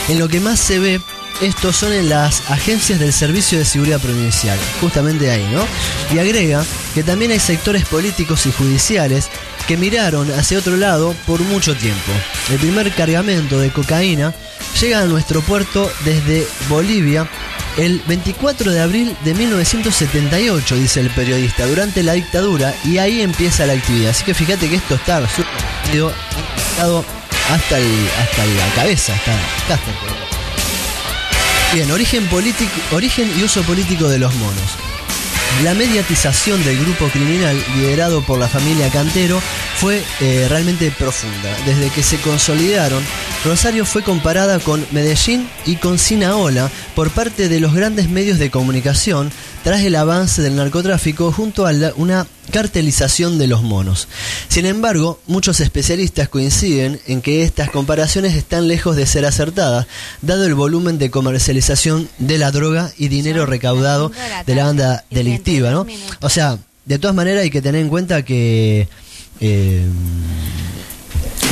En 0.09 0.19
lo 0.19 0.29
que 0.29 0.41
más 0.41 0.59
se 0.59 0.79
ve, 0.79 1.01
estos 1.41 1.77
son 1.77 1.93
en 1.93 2.09
las 2.09 2.51
agencias 2.51 2.99
del 2.99 3.13
Servicio 3.13 3.59
de 3.59 3.65
Seguridad 3.65 4.01
Provincial, 4.01 4.59
justamente 4.81 5.31
ahí, 5.31 5.47
¿no? 5.53 5.67
Y 6.15 6.19
agrega 6.19 6.65
que 6.95 7.03
también 7.03 7.31
hay 7.31 7.41
sectores 7.41 7.85
políticos 7.85 8.47
y 8.47 8.53
judiciales 8.53 9.29
que 9.67 9.77
miraron 9.77 10.31
hacia 10.33 10.59
otro 10.59 10.77
lado 10.77 11.15
por 11.27 11.41
mucho 11.41 11.75
tiempo. 11.77 12.13
El 12.51 12.59
primer 12.59 12.91
cargamento 12.95 13.59
de 13.59 13.71
cocaína 13.71 14.33
llega 14.81 15.01
a 15.01 15.05
nuestro 15.07 15.41
puerto 15.43 15.91
desde 16.05 16.47
Bolivia 16.69 17.29
el 17.77 18.01
24 18.07 18.71
de 18.73 18.81
abril 18.81 19.17
de 19.25 19.35
1978, 19.35 20.77
dice 20.77 21.01
el 21.01 21.11
periodista, 21.11 21.67
durante 21.67 22.03
la 22.03 22.15
dictadura, 22.15 22.75
y 22.85 22.97
ahí 22.99 23.21
empieza 23.21 23.67
la 23.67 23.75
actividad. 23.75 24.11
Así 24.11 24.25
que 24.25 24.33
fíjate 24.35 24.69
que 24.71 24.77
esto 24.77 24.95
está 24.95 25.19
hasta, 25.19 25.43
el, 27.79 28.09
hasta 28.19 28.47
la 28.47 28.75
cabeza, 28.75 29.15
hasta, 29.15 29.33
hasta 29.75 29.75
el- 29.75 29.81
Bien, 31.75 31.91
origen, 31.91 32.27
origen 32.93 33.31
y 33.39 33.43
uso 33.43 33.63
político 33.63 34.09
de 34.09 34.19
los 34.19 34.35
monos. 34.37 34.63
La 35.65 35.75
mediatización 35.75 36.63
del 36.65 36.79
grupo 36.79 37.09
criminal 37.09 37.63
liderado 37.77 38.23
por 38.23 38.39
la 38.39 38.49
familia 38.49 38.89
Cantero 38.91 39.41
fue 39.79 40.03
eh, 40.21 40.47
realmente 40.49 40.91
profunda. 40.91 41.55
Desde 41.67 41.91
que 41.91 42.03
se 42.03 42.17
consolidaron, 42.19 43.03
Rosario 43.45 43.85
fue 43.85 44.03
comparada 44.03 44.59
con 44.59 44.85
Medellín 44.91 45.49
y 45.67 45.77
con 45.77 45.99
Sinaola 45.99 46.69
por 46.97 47.11
parte 47.11 47.49
de 47.49 47.61
los 47.61 47.75
grandes 47.75 48.09
medios 48.09 48.39
de 48.41 48.51
comunicación 48.51 49.31
tras 49.63 49.83
el 49.83 49.95
avance 49.95 50.43
del 50.43 50.57
narcotráfico 50.57 51.31
junto 51.31 51.65
a 51.65 51.73
la- 51.73 51.93
una 51.97 52.27
cartelización 52.51 53.39
de 53.39 53.47
los 53.47 53.63
monos. 53.63 54.09
Sin 54.49 54.67
embargo, 54.67 55.21
muchos 55.29 55.61
especialistas 55.61 56.29
coinciden 56.29 57.01
en 57.07 57.23
que 57.23 57.45
estas 57.45 57.71
comparaciones 57.71 58.35
están 58.35 58.67
lejos 58.67 58.97
de 58.97 59.07
ser 59.07 59.25
acertadas, 59.25 59.87
dado 60.23 60.45
el 60.45 60.55
volumen 60.55 60.99
de 60.99 61.11
comercialización 61.11 62.09
de 62.19 62.39
la 62.39 62.51
droga 62.51 62.91
y 62.99 63.09
dinero 63.09 63.47
recaudado 63.47 64.11
de 64.45 64.55
la 64.57 64.65
banda 64.65 65.05
delictiva, 65.11 65.71
¿no? 65.71 65.85
O 66.21 66.29
sea, 66.31 66.59
de 66.85 66.99
todas 66.99 67.15
maneras 67.15 67.43
hay 67.45 67.51
que 67.51 67.63
tener 67.63 67.81
en 67.81 67.89
cuenta 67.89 68.25
que 68.25 68.89
eh, 69.41 69.85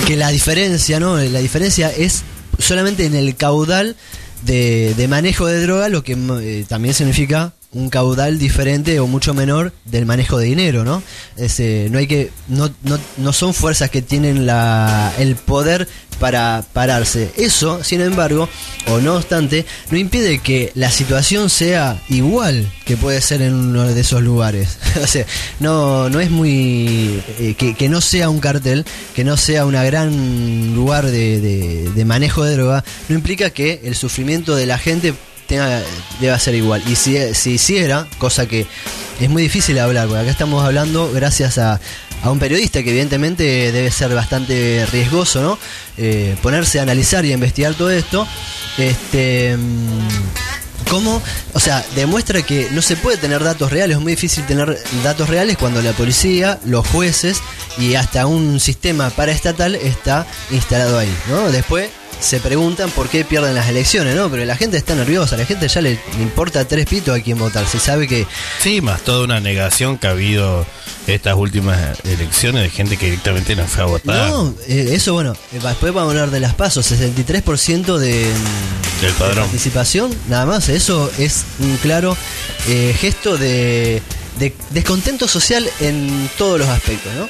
que 0.06 0.16
la 0.16 0.28
diferencia, 0.28 1.00
¿no? 1.00 1.16
La 1.16 1.38
diferencia 1.38 1.90
es 1.90 2.22
solamente 2.58 3.06
en 3.06 3.14
el 3.14 3.36
caudal 3.36 3.96
de, 4.42 4.94
de 4.94 5.08
manejo 5.08 5.46
de 5.46 5.62
droga, 5.62 5.88
lo 5.88 6.02
que 6.04 6.12
eh, 6.12 6.64
también 6.68 6.94
significa 6.94 7.52
un 7.74 7.90
caudal 7.90 8.38
diferente 8.38 8.98
o 9.00 9.06
mucho 9.06 9.34
menor 9.34 9.72
del 9.84 10.06
manejo 10.06 10.38
de 10.38 10.46
dinero, 10.46 10.84
¿no? 10.84 11.02
Ese, 11.36 11.88
no 11.90 11.98
hay 11.98 12.06
que, 12.06 12.30
no, 12.48 12.70
no, 12.82 12.98
no 13.18 13.32
son 13.32 13.52
fuerzas 13.52 13.90
que 13.90 14.00
tienen 14.02 14.46
la, 14.46 15.12
el 15.18 15.36
poder 15.36 15.86
para 16.20 16.64
pararse. 16.72 17.32
Eso, 17.36 17.82
sin 17.82 18.00
embargo, 18.00 18.48
o 18.86 18.98
no 19.00 19.16
obstante, 19.16 19.66
no 19.90 19.98
impide 19.98 20.38
que 20.38 20.70
la 20.76 20.90
situación 20.92 21.50
sea 21.50 22.00
igual 22.08 22.70
que 22.86 22.96
puede 22.96 23.20
ser 23.20 23.42
en 23.42 23.54
uno 23.54 23.82
de 23.92 24.00
esos 24.00 24.22
lugares. 24.22 24.78
o 25.02 25.06
sea, 25.08 25.26
no, 25.58 26.08
no 26.08 26.20
es 26.20 26.30
muy. 26.30 27.20
eh, 27.40 27.56
que, 27.58 27.74
que 27.74 27.88
no 27.88 28.00
sea 28.00 28.30
un 28.30 28.38
cartel, 28.38 28.84
que 29.16 29.24
no 29.24 29.36
sea 29.36 29.66
una 29.66 29.82
gran 29.82 30.72
lugar 30.76 31.06
de- 31.10 31.40
de 31.94 32.04
manejo 32.04 32.44
de 32.44 32.54
droga, 32.54 32.84
no 33.08 33.16
implica 33.16 33.50
que 33.50 33.80
el 33.84 33.96
sufrimiento 33.96 34.54
de 34.54 34.66
la 34.66 34.78
gente 34.78 35.14
tenga, 35.46 35.82
deba 36.20 36.38
ser 36.38 36.54
igual. 36.54 36.82
Y 36.86 36.96
si, 36.96 37.16
si 37.34 37.52
hiciera, 37.52 38.06
cosa 38.18 38.46
que 38.46 38.66
es 39.20 39.30
muy 39.30 39.42
difícil 39.42 39.78
hablar, 39.78 40.08
porque 40.08 40.22
acá 40.22 40.30
estamos 40.30 40.64
hablando 40.64 41.10
gracias 41.12 41.58
a, 41.58 41.80
a 42.22 42.30
un 42.30 42.38
periodista 42.38 42.82
que 42.82 42.90
evidentemente 42.90 43.70
debe 43.70 43.90
ser 43.90 44.14
bastante 44.14 44.86
riesgoso, 44.90 45.42
¿no? 45.42 45.58
Eh, 45.98 46.36
ponerse 46.42 46.80
a 46.80 46.82
analizar 46.82 47.24
y 47.24 47.30
a 47.30 47.34
investigar 47.34 47.74
todo 47.74 47.90
esto. 47.90 48.26
Este. 48.78 49.56
mm, 49.56 50.08
¿Cómo? 50.90 51.22
O 51.54 51.60
sea, 51.60 51.84
demuestra 51.94 52.42
que 52.42 52.68
no 52.70 52.82
se 52.82 52.96
puede 52.96 53.16
tener 53.16 53.42
datos 53.42 53.70
reales, 53.70 53.96
es 53.96 54.02
muy 54.02 54.12
difícil 54.12 54.44
tener 54.44 54.78
datos 55.02 55.28
reales 55.28 55.56
cuando 55.56 55.80
la 55.80 55.92
policía, 55.92 56.58
los 56.66 56.86
jueces 56.86 57.38
y 57.78 57.94
hasta 57.94 58.26
un 58.26 58.60
sistema 58.60 59.08
paraestatal 59.10 59.76
está 59.76 60.26
instalado 60.50 60.98
ahí, 60.98 61.12
¿no? 61.28 61.50
Después 61.50 61.88
se 62.20 62.40
preguntan 62.40 62.90
por 62.90 63.08
qué 63.08 63.24
pierden 63.24 63.54
las 63.54 63.68
elecciones, 63.68 64.14
¿no? 64.14 64.30
Pero 64.30 64.44
la 64.44 64.56
gente 64.56 64.76
está 64.76 64.94
nerviosa, 64.94 65.36
la 65.36 65.44
gente 65.46 65.68
ya 65.68 65.80
le, 65.80 65.98
importa 66.20 66.66
tres 66.66 66.86
pitos 66.86 67.18
a 67.18 67.22
quién 67.22 67.38
votar, 67.38 67.66
se 67.66 67.78
sabe 67.78 68.08
que 68.08 68.26
Sí, 68.60 68.80
más 68.80 69.02
toda 69.02 69.24
una 69.24 69.40
negación 69.40 69.98
que 69.98 70.06
ha 70.06 70.10
habido 70.10 70.66
estas 71.06 71.34
últimas 71.36 71.78
elecciones 72.04 72.62
de 72.62 72.70
gente 72.70 72.96
que 72.96 73.06
directamente 73.06 73.54
no 73.56 73.66
fue 73.66 73.82
a 73.82 73.86
votar. 73.86 74.28
No, 74.30 74.54
eh, 74.66 74.90
eso 74.92 75.12
bueno, 75.12 75.32
eh, 75.52 75.60
después 75.62 75.92
vamos 75.92 76.08
a 76.08 76.10
hablar 76.12 76.30
de 76.30 76.40
las 76.40 76.54
pasos, 76.54 76.90
63% 76.90 77.98
de, 77.98 78.08
Del 78.08 78.32
de 79.02 79.12
padrón. 79.18 79.44
participación, 79.44 80.14
nada 80.28 80.46
más, 80.46 80.68
eso 80.70 81.10
es 81.18 81.44
un 81.58 81.76
claro 81.78 82.16
eh, 82.68 82.96
gesto 82.98 83.36
de, 83.36 84.00
de 84.38 84.54
descontento 84.70 85.28
social 85.28 85.68
en 85.80 86.30
todos 86.38 86.58
los 86.58 86.68
aspectos, 86.68 87.12
¿no? 87.14 87.28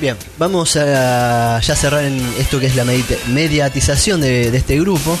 Bien, 0.00 0.16
vamos 0.38 0.76
a 0.76 1.60
ya 1.60 1.76
cerrar 1.76 2.04
en 2.04 2.20
esto 2.38 2.58
que 2.58 2.66
es 2.66 2.76
la 2.76 2.84
mediatización 2.84 4.20
de, 4.20 4.54
este 4.56 4.78
grupo. 4.80 5.16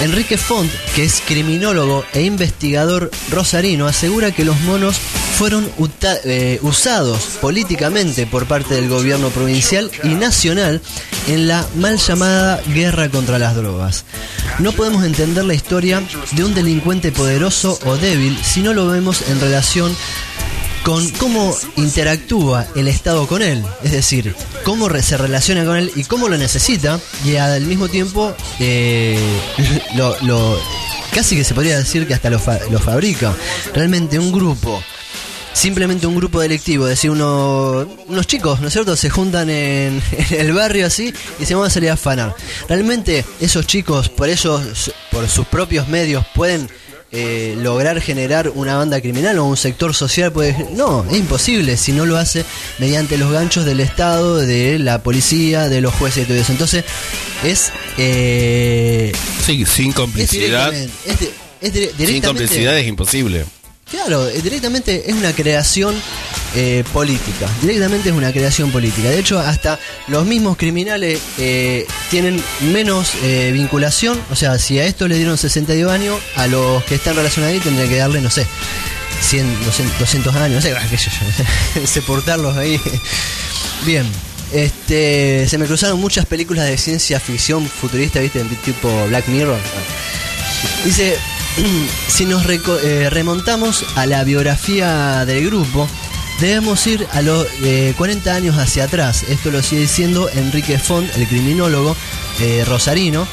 Enrique 0.00 0.36
Font, 0.36 0.70
que 0.94 1.04
es 1.04 1.22
criminólogo 1.26 2.04
e 2.12 2.22
investigador 2.22 3.10
rosarino, 3.30 3.86
asegura 3.86 4.32
que 4.32 4.44
los 4.44 4.60
monos 4.62 4.96
fueron 5.38 5.68
eh, 6.24 6.58
usados 6.62 7.38
políticamente 7.40 8.26
por 8.26 8.46
parte 8.46 8.74
del 8.74 8.88
gobierno 8.88 9.30
provincial 9.30 9.90
y 10.02 10.08
nacional 10.08 10.80
en 11.28 11.48
la 11.48 11.66
mal 11.76 11.98
llamada 11.98 12.60
guerra 12.68 13.08
contra 13.08 13.38
las 13.38 13.54
drogas. 13.54 14.04
No 14.58 14.72
podemos 14.72 15.04
entender 15.04 15.44
la 15.44 15.54
historia 15.54 16.02
de 16.32 16.44
un 16.44 16.54
delincuente 16.54 17.12
poderoso 17.12 17.78
o 17.84 17.96
débil 17.96 18.36
si 18.42 18.60
no 18.60 18.74
lo 18.74 18.88
vemos 18.88 19.22
en 19.28 19.40
relación 19.40 19.96
con 20.84 21.08
cómo 21.10 21.56
interactúa 21.76 22.66
el 22.74 22.88
Estado 22.88 23.26
con 23.28 23.40
él, 23.42 23.62
es 23.84 23.92
decir, 23.92 24.34
cómo 24.64 24.88
se 25.00 25.16
relaciona 25.16 25.64
con 25.64 25.76
él 25.76 25.92
y 25.94 26.04
cómo 26.04 26.28
lo 26.28 26.36
necesita 26.36 26.98
y 27.24 27.36
al 27.36 27.62
mismo 27.66 27.88
tiempo 27.88 28.34
eh, 28.58 29.18
lo, 29.94 30.58
casi 31.12 31.36
que 31.36 31.44
se 31.44 31.54
podría 31.54 31.78
decir 31.78 32.06
que 32.06 32.14
hasta 32.14 32.30
lo, 32.30 32.40
lo 32.70 32.80
fabrica. 32.80 33.32
Realmente 33.74 34.18
un 34.18 34.32
grupo, 34.32 34.82
simplemente 35.52 36.06
un 36.06 36.16
grupo 36.16 36.40
delictivo, 36.40 36.84
es 36.86 36.90
decir, 36.90 37.10
uno- 37.10 37.86
unos 38.08 38.26
chicos, 38.26 38.60
¿no 38.60 38.66
es 38.66 38.72
cierto?, 38.72 38.96
se 38.96 39.08
juntan 39.08 39.50
en, 39.50 40.02
en 40.30 40.40
el 40.40 40.52
barrio 40.52 40.86
así 40.86 41.12
y 41.38 41.46
se 41.46 41.54
van 41.54 41.66
a 41.66 41.70
salir 41.70 41.90
a 41.90 41.94
afanar. 41.94 42.34
Realmente 42.68 43.24
esos 43.40 43.66
chicos, 43.68 44.08
por 44.08 44.28
ellos, 44.28 44.92
por 45.12 45.28
sus 45.28 45.46
propios 45.46 45.86
medios, 45.86 46.24
pueden 46.34 46.68
eh, 47.12 47.54
lograr 47.58 48.00
generar 48.00 48.48
una 48.54 48.76
banda 48.76 49.00
criminal 49.02 49.38
o 49.38 49.44
un 49.44 49.56
sector 49.58 49.94
social 49.94 50.32
puede 50.32 50.56
no 50.74 51.04
es 51.10 51.18
imposible 51.18 51.76
si 51.76 51.92
no 51.92 52.06
lo 52.06 52.16
hace 52.16 52.44
mediante 52.78 53.18
los 53.18 53.30
ganchos 53.30 53.64
del 53.66 53.80
estado 53.80 54.38
de 54.38 54.78
la 54.78 55.02
policía 55.02 55.68
de 55.68 55.80
los 55.82 55.92
jueces 55.94 56.24
y 56.24 56.26
todo 56.26 56.38
eso 56.38 56.52
entonces 56.52 56.84
es 57.44 57.70
eh, 57.98 59.12
Sí, 59.44 59.64
sin 59.66 59.92
complicidad. 59.92 60.70
directamente- 60.72 61.10
es 61.12 61.20
di- 61.20 61.28
es 61.60 61.72
dire- 61.72 61.88
Sin 61.88 61.96
directamente- 61.98 62.26
complicidad 62.26 62.78
es 62.78 62.86
imposible. 62.88 63.44
Claro, 63.90 64.26
directamente 64.26 65.04
es 65.10 65.14
una 65.14 65.32
creación 65.34 65.94
eh, 66.54 66.84
política. 66.92 67.48
Directamente 67.62 68.10
es 68.10 68.14
una 68.14 68.30
creación 68.30 68.70
política. 68.70 69.08
De 69.08 69.18
hecho, 69.18 69.38
hasta 69.38 69.78
los 70.08 70.26
mismos 70.26 70.58
criminales 70.58 71.18
eh, 71.38 71.86
tienen 72.10 72.42
menos 72.72 73.12
eh, 73.22 73.50
vinculación. 73.52 74.20
O 74.30 74.36
sea, 74.36 74.58
si 74.58 74.78
a 74.78 74.84
esto 74.84 75.08
le 75.08 75.16
dieron 75.16 75.38
62 75.38 75.90
años, 75.90 76.18
a 76.36 76.46
los 76.46 76.84
que 76.84 76.96
están 76.96 77.16
relacionados 77.16 77.54
ahí 77.54 77.60
tendrían 77.60 77.88
que 77.88 77.96
darle, 77.96 78.20
no 78.20 78.30
sé, 78.30 78.46
100, 79.22 79.64
200, 79.64 79.98
200 79.98 80.34
años, 80.36 80.56
no 80.56 80.60
sé, 80.60 80.76
qué 80.90 80.98
sé 80.98 81.10
yo, 81.10 82.50
ahí. 82.58 82.80
Bien. 83.86 84.06
Este, 84.52 85.48
se 85.48 85.56
me 85.56 85.64
cruzaron 85.64 85.98
muchas 85.98 86.26
películas 86.26 86.66
de 86.66 86.76
ciencia 86.76 87.18
ficción 87.18 87.66
futurista, 87.66 88.20
¿viste? 88.20 88.44
Tipo 88.62 89.06
Black 89.06 89.26
Mirror. 89.28 89.58
Dice, 90.84 91.16
si 92.08 92.26
nos 92.26 92.44
remontamos 92.44 93.86
a 93.94 94.04
la 94.04 94.24
biografía 94.24 95.24
del 95.24 95.46
grupo, 95.46 95.88
debemos 96.42 96.84
ir 96.88 97.06
a 97.12 97.22
los 97.22 97.46
eh, 97.62 97.94
40 97.96 98.34
años 98.34 98.58
hacia 98.58 98.84
atrás. 98.84 99.22
Esto 99.28 99.52
lo 99.52 99.62
sigue 99.62 99.82
diciendo 99.82 100.28
Enrique 100.28 100.76
Font, 100.76 101.08
el 101.16 101.28
criminólogo 101.28 101.96
eh, 102.40 102.64
rosarino, 102.66 103.28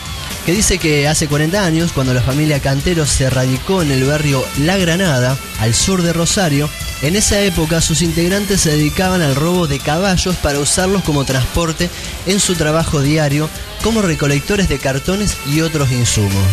que 0.45 0.51
dice 0.51 0.77
que 0.77 1.07
hace 1.07 1.27
40 1.27 1.65
años, 1.65 1.91
cuando 1.91 2.13
la 2.13 2.21
familia 2.21 2.59
Cantero 2.59 3.07
se 3.07 3.27
radicó 3.31 3.81
en 3.81 3.91
el 3.91 4.03
barrio 4.03 4.45
La 4.59 4.77
Granada, 4.77 5.35
al 5.59 5.73
sur 5.73 6.03
de 6.03 6.13
Rosario, 6.13 6.69
en 7.01 7.15
esa 7.15 7.41
época 7.41 7.81
sus 7.81 8.03
integrantes 8.03 8.61
se 8.61 8.71
dedicaban 8.71 9.23
al 9.23 9.35
robo 9.35 9.65
de 9.65 9.79
caballos 9.79 10.35
para 10.35 10.59
usarlos 10.59 11.03
como 11.03 11.25
transporte 11.25 11.89
en 12.27 12.39
su 12.39 12.53
trabajo 12.53 13.01
diario 13.01 13.49
como 13.83 14.03
recolectores 14.03 14.69
de 14.69 14.77
cartones 14.77 15.35
y 15.47 15.61
otros 15.61 15.91
insumos. 15.91 16.45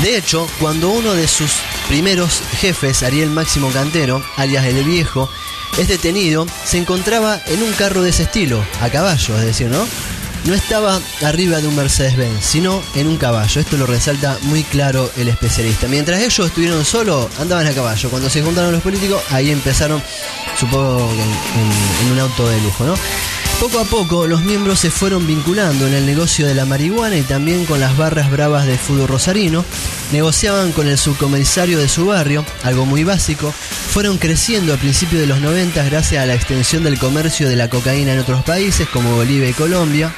De 0.00 0.16
hecho, 0.16 0.46
cuando 0.60 0.90
uno 0.90 1.14
de 1.14 1.26
sus 1.26 1.50
primeros 1.88 2.42
jefes, 2.60 3.02
Ariel 3.02 3.30
Máximo 3.30 3.70
Cantero, 3.70 4.22
alias 4.36 4.64
El 4.66 4.84
Viejo, 4.84 5.28
es 5.78 5.88
detenido, 5.88 6.46
se 6.64 6.78
encontraba 6.78 7.40
en 7.46 7.62
un 7.62 7.72
carro 7.72 8.02
de 8.02 8.10
ese 8.10 8.24
estilo, 8.24 8.64
a 8.80 8.90
caballo, 8.90 9.38
es 9.38 9.44
decir, 9.44 9.68
¿no? 9.68 9.86
No 10.44 10.54
estaba 10.54 11.00
arriba 11.22 11.60
de 11.60 11.68
un 11.68 11.76
Mercedes-Benz, 11.76 12.44
sino 12.44 12.82
en 12.96 13.06
un 13.06 13.16
caballo. 13.16 13.60
Esto 13.60 13.76
lo 13.76 13.86
resalta 13.86 14.36
muy 14.42 14.64
claro 14.64 15.08
el 15.16 15.28
especialista. 15.28 15.86
Mientras 15.86 16.20
ellos 16.20 16.48
estuvieron 16.48 16.84
solos, 16.84 17.28
andaban 17.38 17.64
a 17.68 17.72
caballo. 17.72 18.10
Cuando 18.10 18.28
se 18.28 18.42
juntaron 18.42 18.72
los 18.72 18.82
políticos, 18.82 19.22
ahí 19.30 19.52
empezaron, 19.52 20.02
supongo 20.58 21.08
en 22.02 22.12
un 22.12 22.18
auto 22.18 22.48
de 22.48 22.60
lujo, 22.60 22.84
¿no? 22.84 22.94
Poco 23.62 23.78
a 23.78 23.84
poco 23.84 24.26
los 24.26 24.42
miembros 24.42 24.80
se 24.80 24.90
fueron 24.90 25.24
vinculando 25.24 25.86
en 25.86 25.94
el 25.94 26.04
negocio 26.04 26.48
de 26.48 26.54
la 26.56 26.64
marihuana 26.64 27.16
y 27.16 27.22
también 27.22 27.64
con 27.64 27.78
las 27.78 27.96
barras 27.96 28.28
bravas 28.28 28.66
del 28.66 28.76
fútbol 28.76 29.06
rosarino, 29.06 29.64
negociaban 30.10 30.72
con 30.72 30.88
el 30.88 30.98
subcomisario 30.98 31.78
de 31.78 31.88
su 31.88 32.06
barrio, 32.06 32.44
algo 32.64 32.86
muy 32.86 33.04
básico, 33.04 33.52
fueron 33.52 34.18
creciendo 34.18 34.74
a 34.74 34.78
principios 34.78 35.20
de 35.20 35.28
los 35.28 35.40
90 35.40 35.80
gracias 35.84 36.24
a 36.24 36.26
la 36.26 36.34
extensión 36.34 36.82
del 36.82 36.98
comercio 36.98 37.48
de 37.48 37.54
la 37.54 37.70
cocaína 37.70 38.14
en 38.14 38.18
otros 38.18 38.42
países 38.42 38.88
como 38.88 39.14
Bolivia 39.14 39.48
y 39.48 39.52
Colombia, 39.52 40.12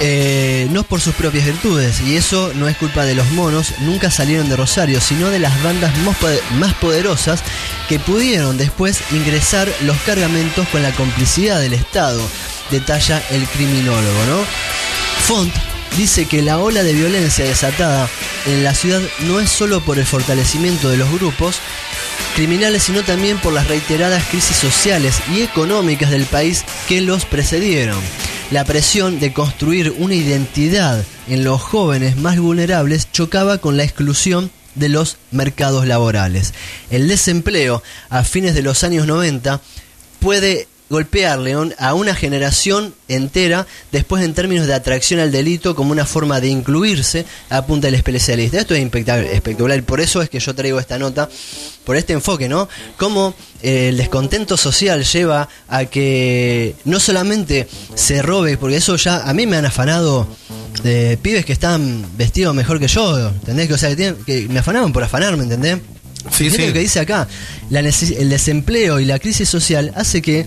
eh, 0.00 0.66
no 0.70 0.82
por 0.82 1.00
sus 1.00 1.14
propias 1.14 1.44
virtudes, 1.44 2.00
y 2.00 2.16
eso 2.16 2.52
no 2.54 2.68
es 2.68 2.76
culpa 2.76 3.04
de 3.04 3.14
los 3.14 3.28
monos, 3.32 3.74
nunca 3.80 4.10
salieron 4.10 4.48
de 4.48 4.56
Rosario, 4.56 5.00
sino 5.00 5.28
de 5.28 5.38
las 5.38 5.62
bandas 5.62 5.96
más 5.98 6.16
pode- 6.18 6.40
más 6.58 6.74
poderosas 6.74 7.42
que 7.88 7.98
pudieron 7.98 8.56
después 8.56 9.00
ingresar 9.12 9.68
los 9.82 9.96
cargamentos 9.98 10.66
con 10.68 10.82
la 10.82 10.92
complicidad 10.92 11.60
del 11.60 11.74
Estado, 11.74 12.20
detalla 12.70 13.22
el 13.30 13.46
criminólogo, 13.48 14.24
¿no? 14.28 14.44
Font 15.26 15.52
dice 15.96 16.24
que 16.26 16.40
la 16.40 16.58
ola 16.58 16.82
de 16.82 16.92
violencia 16.94 17.44
desatada 17.44 18.08
en 18.46 18.64
la 18.64 18.74
ciudad 18.74 19.02
no 19.20 19.38
es 19.40 19.50
solo 19.50 19.80
por 19.80 19.98
el 19.98 20.06
fortalecimiento 20.06 20.88
de 20.88 20.96
los 20.96 21.10
grupos 21.10 21.56
criminales, 22.36 22.84
sino 22.84 23.02
también 23.02 23.38
por 23.38 23.52
las 23.52 23.66
reiteradas 23.66 24.24
crisis 24.30 24.56
sociales 24.56 25.16
y 25.34 25.42
económicas 25.42 26.10
del 26.10 26.24
país 26.26 26.64
que 26.88 27.00
los 27.00 27.24
precedieron. 27.24 28.00
La 28.50 28.64
presión 28.64 29.20
de 29.20 29.32
construir 29.32 29.94
una 29.98 30.16
identidad 30.16 31.04
en 31.28 31.44
los 31.44 31.62
jóvenes 31.62 32.16
más 32.16 32.36
vulnerables 32.40 33.12
chocaba 33.12 33.58
con 33.58 33.76
la 33.76 33.84
exclusión 33.84 34.50
de 34.74 34.88
los 34.88 35.18
mercados 35.30 35.86
laborales. 35.86 36.52
El 36.90 37.06
desempleo 37.06 37.80
a 38.08 38.24
fines 38.24 38.56
de 38.56 38.62
los 38.62 38.82
años 38.82 39.06
90 39.06 39.60
puede 40.18 40.66
golpearle 40.90 41.54
a 41.78 41.94
una 41.94 42.14
generación 42.14 42.92
entera 43.08 43.66
después 43.92 44.24
en 44.24 44.34
términos 44.34 44.66
de 44.66 44.74
atracción 44.74 45.20
al 45.20 45.30
delito 45.30 45.74
como 45.76 45.92
una 45.92 46.04
forma 46.04 46.40
de 46.40 46.48
incluirse 46.48 47.24
a 47.48 47.64
punta 47.64 47.86
del 47.86 47.94
especialista. 47.94 48.58
Esto 48.58 48.74
es 48.74 48.82
espectacular 48.82 49.78
y 49.78 49.82
por 49.82 50.00
eso 50.00 50.20
es 50.20 50.28
que 50.28 50.40
yo 50.40 50.54
traigo 50.54 50.80
esta 50.80 50.98
nota, 50.98 51.28
por 51.84 51.96
este 51.96 52.12
enfoque, 52.12 52.48
¿no? 52.48 52.68
Cómo 52.96 53.34
eh, 53.62 53.88
el 53.90 53.96
descontento 53.96 54.56
social 54.56 55.04
lleva 55.04 55.48
a 55.68 55.84
que 55.86 56.74
no 56.84 56.98
solamente 57.00 57.68
se 57.94 58.20
robe, 58.20 58.58
porque 58.58 58.76
eso 58.76 58.96
ya 58.96 59.22
a 59.22 59.32
mí 59.32 59.46
me 59.46 59.56
han 59.56 59.64
afanado 59.66 60.26
de 60.82 61.16
pibes 61.22 61.44
que 61.44 61.52
están 61.52 62.04
vestidos 62.16 62.54
mejor 62.54 62.80
que 62.80 62.88
yo, 62.88 63.28
¿entendés? 63.28 63.68
Que, 63.68 63.74
o 63.74 63.78
sea, 63.78 63.90
que, 63.90 63.96
tienen- 63.96 64.24
que 64.24 64.48
me 64.48 64.58
afanaban 64.58 64.92
por 64.92 65.04
afanarme, 65.04 65.44
¿entendés? 65.44 65.78
Sí, 66.30 66.50
sí. 66.50 66.66
lo 66.66 66.72
que 66.74 66.80
dice 66.80 67.00
acá, 67.00 67.26
la 67.70 67.80
el 67.80 68.28
desempleo 68.28 69.00
y 69.00 69.06
la 69.06 69.18
crisis 69.18 69.48
social 69.48 69.90
hace 69.96 70.20
que 70.20 70.44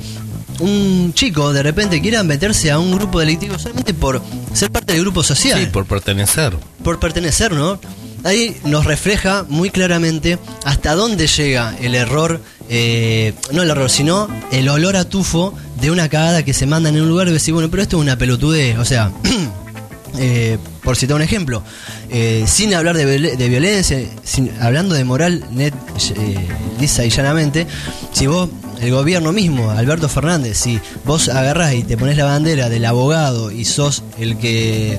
un 0.60 1.14
chico 1.14 1.52
de 1.54 1.64
repente 1.64 2.02
quiera 2.02 2.24
meterse 2.24 2.72
a 2.72 2.80
un 2.80 2.96
grupo 2.96 3.20
delictivo 3.20 3.58
solamente 3.60 3.94
por 3.94 4.22
ser 4.54 4.72
parte 4.72 4.94
del 4.94 5.02
grupo 5.02 5.24
social, 5.24 5.60
Sí, 5.60 5.66
por 5.68 5.86
pertenecer. 5.86 6.54
por 6.84 7.00
pertenecer, 7.00 7.52
¿no? 7.52 7.80
Ahí 8.24 8.56
nos 8.64 8.86
refleja 8.86 9.46
muy 9.50 9.70
claramente 9.70 10.38
hasta 10.64 10.96
dónde 10.96 11.28
llega 11.28 11.76
el 11.82 11.94
error, 11.94 12.40
eh, 12.70 13.34
no 13.52 13.64
el 13.64 13.70
error, 13.70 13.90
sino 13.90 14.30
el 14.52 14.70
olor 14.70 14.96
a 14.96 15.04
tufo 15.10 15.54
de 15.82 15.92
una 15.92 16.08
cagada 16.08 16.44
que 16.44 16.54
se 16.54 16.66
manda 16.66 16.88
en 16.90 17.02
un 17.02 17.10
lugar 17.10 17.28
y 17.28 17.32
decir, 17.34 17.54
bueno, 17.54 17.70
pero 17.70 17.84
esto 17.84 17.98
es 17.98 18.02
una 18.02 18.18
pelotudez, 18.18 18.78
o 18.78 18.86
sea, 18.86 19.12
eh, 20.20 20.58
por 20.84 20.96
citar 20.96 21.16
un 21.18 21.22
ejemplo, 21.22 21.64
eh, 22.10 22.46
sin 22.48 22.74
hablar 22.74 22.96
de, 22.96 23.06
viol- 23.06 23.36
de 23.38 23.50
violencia, 23.50 24.00
sin, 24.24 24.52
hablando 24.62 24.96
de 24.96 25.04
moral 25.04 25.44
net, 25.52 25.74
eh, 26.16 26.48
lisa 26.80 27.04
y 27.06 27.10
llanamente, 27.10 27.68
si 28.14 28.28
vos, 28.28 28.50
el 28.82 28.92
gobierno 28.92 29.32
mismo, 29.32 29.72
Alberto 29.72 30.10
Fernández, 30.10 30.58
si 30.58 30.80
vos 31.06 31.30
agarrás 31.30 31.74
y 31.74 31.84
te 31.84 31.98
pones 31.98 32.18
la 32.18 32.26
bandera 32.26 32.70
del 32.70 32.86
abogado 32.86 33.52
y 33.52 33.66
sos 33.66 34.04
el 34.20 34.38
que 34.38 34.98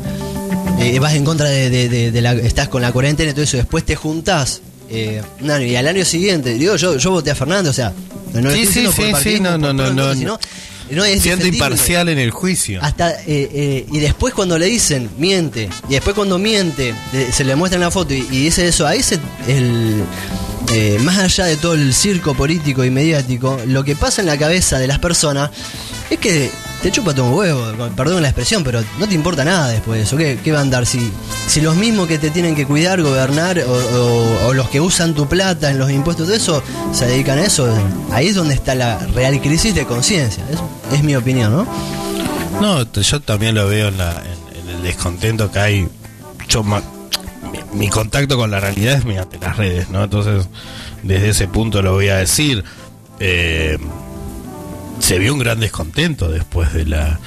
eh, 0.80 0.98
vas 0.98 1.14
en 1.14 1.24
contra 1.24 1.48
de, 1.48 1.70
de- 1.70 1.88
de- 1.88 2.10
de 2.10 2.22
la, 2.22 2.32
estás 2.32 2.68
con 2.68 2.82
la 2.82 2.92
cuarentena 2.92 3.30
y 3.30 3.34
todo 3.34 3.44
eso, 3.44 3.56
después 3.56 3.84
te 3.84 3.96
juntás 3.96 4.60
eh, 4.90 5.22
año, 5.42 5.64
y 5.66 5.76
al 5.76 5.86
año 5.86 6.04
siguiente, 6.04 6.54
digo, 6.54 6.76
yo, 6.76 6.96
yo 6.98 7.10
voté 7.10 7.30
a 7.30 7.34
Fernández, 7.34 7.70
o 7.70 7.74
sea, 7.74 7.92
no 8.34 8.50
Sí, 8.50 8.66
sí, 8.66 8.86
sí, 8.92 9.02
sí, 9.22 9.40
no, 9.40 9.56
no, 9.58 9.72
no, 9.72 9.92
no, 9.92 10.14
sino- 10.14 10.38
no 10.90 11.04
es 11.04 11.22
Siendo 11.22 11.46
imparcial 11.46 12.08
en 12.10 12.18
el 12.18 12.30
juicio. 12.30 12.78
Hasta 12.82 13.12
eh, 13.12 13.24
eh, 13.26 13.86
y 13.90 13.98
después 14.00 14.34
cuando 14.34 14.58
le 14.58 14.66
dicen 14.66 15.08
miente 15.18 15.70
y 15.88 15.92
después 15.94 16.14
cuando 16.14 16.38
miente 16.38 16.94
se 17.32 17.42
le 17.42 17.56
muestra 17.56 17.76
en 17.76 17.80
la 17.82 17.90
foto 17.90 18.12
y, 18.12 18.18
y 18.18 18.44
dice 18.44 18.68
eso 18.68 18.86
ahí 18.86 19.02
se 19.02 19.18
el 19.48 20.02
eh, 20.76 20.98
más 21.00 21.18
allá 21.18 21.44
de 21.44 21.56
todo 21.56 21.74
el 21.74 21.94
circo 21.94 22.34
político 22.34 22.84
y 22.84 22.90
mediático 22.90 23.58
lo 23.66 23.84
que 23.84 23.94
pasa 23.94 24.22
en 24.22 24.26
la 24.26 24.36
cabeza 24.36 24.78
de 24.78 24.86
las 24.86 24.98
personas 24.98 25.50
es 26.10 26.18
que 26.18 26.50
te 26.82 26.90
chupa 26.90 27.14
todo 27.14 27.26
un 27.26 27.34
huevo 27.34 27.90
perdón 27.96 28.22
la 28.22 28.28
expresión 28.28 28.64
pero 28.64 28.82
no 28.98 29.06
te 29.06 29.14
importa 29.14 29.44
nada 29.44 29.68
después 29.68 29.98
de 29.98 30.04
eso 30.04 30.16
¿qué, 30.16 30.38
qué 30.42 30.52
va 30.52 30.58
a 30.58 30.62
andar 30.62 30.84
si 30.86 31.10
si 31.46 31.60
los 31.60 31.76
mismos 31.76 32.08
que 32.08 32.18
te 32.18 32.30
tienen 32.30 32.54
que 32.54 32.66
cuidar 32.66 33.00
gobernar 33.02 33.62
o, 33.66 34.52
los 34.52 34.68
que 34.68 34.80
usan 34.80 35.14
tu 35.14 35.28
plata 35.28 35.70
en 35.70 35.78
los 35.78 35.90
impuestos 35.90 36.26
todo 36.26 36.36
eso 36.36 36.62
se 36.92 37.06
dedican 37.06 37.38
a 37.38 37.44
eso 37.44 37.72
ahí 38.12 38.28
es 38.28 38.34
donde 38.34 38.54
está 38.54 38.74
la 38.74 38.98
real 39.14 39.40
crisis 39.40 39.74
de 39.74 39.86
conciencia 39.86 40.44
es, 40.50 40.58
es 40.98 41.04
mi 41.04 41.14
opinión 41.14 41.52
¿no? 41.52 41.66
No, 42.60 42.82
yo 42.92 43.20
también 43.20 43.54
lo 43.54 43.66
veo 43.68 43.88
en, 43.88 44.00
el 44.00 44.82
descontento 44.82 45.50
que 45.50 45.58
hay. 45.58 45.88
Yo 46.48 46.64
mi, 47.74 47.88
contacto 47.88 48.36
con 48.36 48.50
la 48.50 48.60
realidad 48.60 48.94
es 48.94 49.04
mediante 49.04 49.38
las 49.38 49.56
redes, 49.56 49.90
¿no? 49.90 50.04
Entonces, 50.04 50.48
desde 51.02 51.30
ese 51.30 51.48
punto 51.48 51.82
lo 51.82 51.92
voy 51.92 52.08
a 52.08 52.16
decir. 52.16 52.64
Eh, 53.20 53.78
se 55.00 55.18
vio 55.18 55.34
un 55.34 55.40
gran 55.40 55.60
descontento 55.60 56.28
después 56.30 56.72
de 56.72 56.86
la 56.86 57.18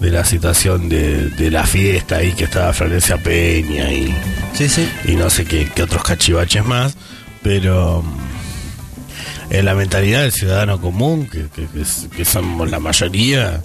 de 0.00 0.10
la 0.10 0.24
situación 0.24 0.88
de, 0.88 1.30
de 1.30 1.50
la 1.50 1.64
fiesta 1.66 2.16
ahí 2.16 2.32
que 2.32 2.44
estaba 2.44 2.72
Florencia 2.72 3.16
Peña 3.16 3.90
y, 3.92 4.14
Sí, 4.52 4.68
sí. 4.68 4.88
y 5.06 5.12
no 5.12 5.30
sé 5.30 5.44
qué, 5.44 5.68
qué 5.74 5.82
otros 5.84 6.02
cachivaches 6.02 6.64
más, 6.64 6.96
pero 7.42 8.04
en 9.50 9.64
la 9.64 9.74
mentalidad 9.74 10.22
del 10.22 10.32
ciudadano 10.32 10.80
común, 10.80 11.28
que, 11.28 11.46
que- 11.48 11.68
que 12.16 12.24
somos 12.24 12.70
la 12.70 12.80
mayoría, 12.80 13.62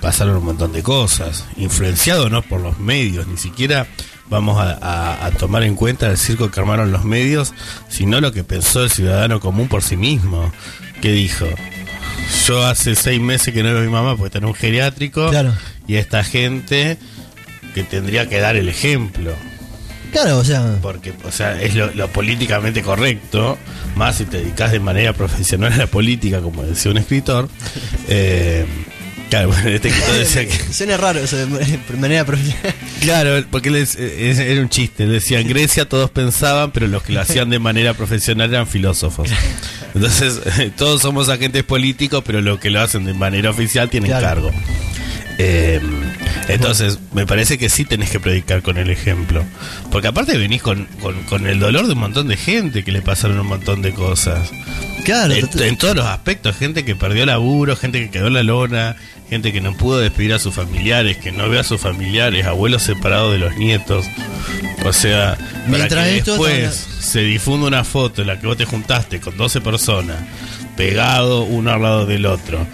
pasaron 0.00 0.36
un 0.36 0.44
montón 0.44 0.72
de 0.72 0.82
cosas, 0.82 1.44
influenciado 1.56 2.30
no 2.30 2.40
por 2.42 2.60
los 2.60 2.78
medios, 2.78 3.26
ni 3.26 3.36
siquiera 3.36 3.86
vamos 4.30 4.60
a, 4.60 4.72
a- 4.80 5.26
a 5.26 5.30
tomar 5.32 5.62
en 5.62 5.74
cuenta 5.74 6.10
el 6.10 6.16
circo 6.18 6.50
que 6.50 6.60
armaron 6.60 6.92
los 6.92 7.04
medios, 7.04 7.52
sino 7.88 8.20
lo 8.20 8.32
que 8.32 8.44
pensó 8.44 8.84
el 8.84 8.90
ciudadano 8.90 9.40
común 9.40 9.68
por 9.68 9.82
sí 9.82 9.96
mismo, 9.96 10.52
que 11.00 11.12
dijo, 11.12 11.46
yo 12.46 12.66
hace 12.66 12.94
seis 12.94 13.20
meses 13.20 13.54
que 13.54 13.62
no 13.62 13.70
veo 13.70 13.78
a 13.78 13.82
mi 13.82 13.88
mamá 13.90 14.12
porque 14.16 14.26
está 14.28 14.38
en 14.38 14.44
un 14.46 14.54
geriátrico, 14.54 15.30
Claro. 15.30 15.52
y 15.86 15.96
esta 15.96 16.24
gente 16.24 16.98
que 17.74 17.84
tendría 17.84 18.28
que 18.28 18.38
dar 18.40 18.56
el 18.56 18.68
ejemplo 18.68 19.32
Claro, 20.12 20.38
o 20.38 20.44
sea. 20.44 20.78
porque 20.80 21.12
o 21.24 21.30
sea 21.30 21.60
es 21.60 21.74
lo, 21.74 21.92
lo 21.92 22.08
políticamente 22.08 22.82
correcto 22.82 23.58
más 23.94 24.16
si 24.16 24.24
te 24.24 24.38
dedicas 24.38 24.72
de 24.72 24.80
manera 24.80 25.12
profesional 25.12 25.70
a 25.74 25.76
la 25.76 25.86
política 25.86 26.40
como 26.40 26.62
decía 26.62 26.90
un 26.90 26.96
escritor 26.96 27.48
eh, 28.08 28.66
claro 29.30 29.48
bueno, 29.48 29.68
este 29.68 29.90
que 30.46 30.72
Suena 30.72 30.96
raro 30.96 31.18
eso 31.20 31.36
de 31.36 31.46
manera 31.98 32.24
profesional. 32.24 32.74
claro 33.00 33.44
porque 33.50 33.68
él 33.68 33.76
es- 33.76 33.96
es- 33.96 34.38
era 34.38 34.60
un 34.60 34.68
chiste 34.68 35.04
él 35.04 35.12
decía 35.12 35.40
en 35.40 35.48
Grecia 35.48 35.88
todos 35.88 36.10
pensaban 36.10 36.70
pero 36.72 36.86
los 36.86 37.02
que 37.02 37.12
lo 37.12 37.20
hacían 37.20 37.50
de 37.50 37.58
manera 37.58 37.94
profesional 37.94 38.50
eran 38.50 38.66
filósofos 38.66 39.28
entonces 39.94 40.40
todos 40.76 41.02
somos 41.02 41.28
agentes 41.28 41.62
políticos 41.64 42.22
pero 42.26 42.40
los 42.40 42.58
que 42.58 42.70
lo 42.70 42.80
hacen 42.80 43.04
de 43.04 43.14
manera 43.14 43.50
oficial 43.50 43.88
tienen 43.90 44.10
Claro. 44.10 44.26
cargo 44.26 44.50
Eh, 45.40 45.80
entonces, 46.48 46.98
me 47.12 47.24
parece 47.24 47.58
que 47.58 47.68
sí 47.68 47.84
tenés 47.84 48.10
que 48.10 48.18
predicar 48.18 48.60
con 48.62 48.76
el 48.76 48.90
ejemplo. 48.90 49.44
Porque 49.92 50.08
aparte 50.08 50.36
venís 50.36 50.62
con, 50.62 50.86
con, 51.00 51.14
con 51.24 51.46
el 51.46 51.60
dolor 51.60 51.86
de 51.86 51.92
un 51.92 52.00
montón 52.00 52.26
de 52.26 52.36
gente 52.36 52.82
que 52.82 52.90
le 52.90 53.02
pasaron 53.02 53.38
un 53.38 53.46
montón 53.46 53.80
de 53.80 53.92
cosas. 53.92 54.50
Claro, 55.04 55.34
En, 55.34 55.48
en 55.62 55.76
todos 55.78 55.94
los 55.94 56.06
aspectos, 56.06 56.56
gente 56.56 56.84
que 56.84 56.96
perdió 56.96 57.24
laburo, 57.24 57.76
gente 57.76 58.00
que 58.00 58.10
quedó 58.10 58.26
en 58.26 58.34
la 58.34 58.42
lona, 58.42 58.96
gente 59.28 59.52
que 59.52 59.60
no 59.60 59.74
pudo 59.76 59.98
despedir 59.98 60.32
a 60.32 60.38
sus 60.38 60.54
familiares, 60.54 61.18
que 61.18 61.32
no 61.32 61.48
ve 61.48 61.58
a 61.58 61.64
sus 61.64 61.80
familiares, 61.80 62.46
abuelos 62.46 62.82
separados 62.82 63.32
de 63.32 63.38
los 63.38 63.56
nietos. 63.56 64.06
O 64.84 64.92
sea, 64.92 65.36
para 65.36 65.66
Mientras 65.66 66.06
que 66.06 66.16
esto 66.18 66.32
después 66.32 66.74
se 67.00 67.20
difunda 67.22 67.66
una 67.66 67.84
foto 67.84 68.22
en 68.22 68.28
la 68.28 68.40
que 68.40 68.46
vos 68.46 68.56
te 68.56 68.64
juntaste 68.64 69.20
con 69.20 69.36
12 69.36 69.60
personas, 69.60 70.16
pegado 70.76 71.42
uno 71.42 71.72
al 71.72 71.82
lado 71.82 72.06
del 72.06 72.26
otro, 72.26 72.66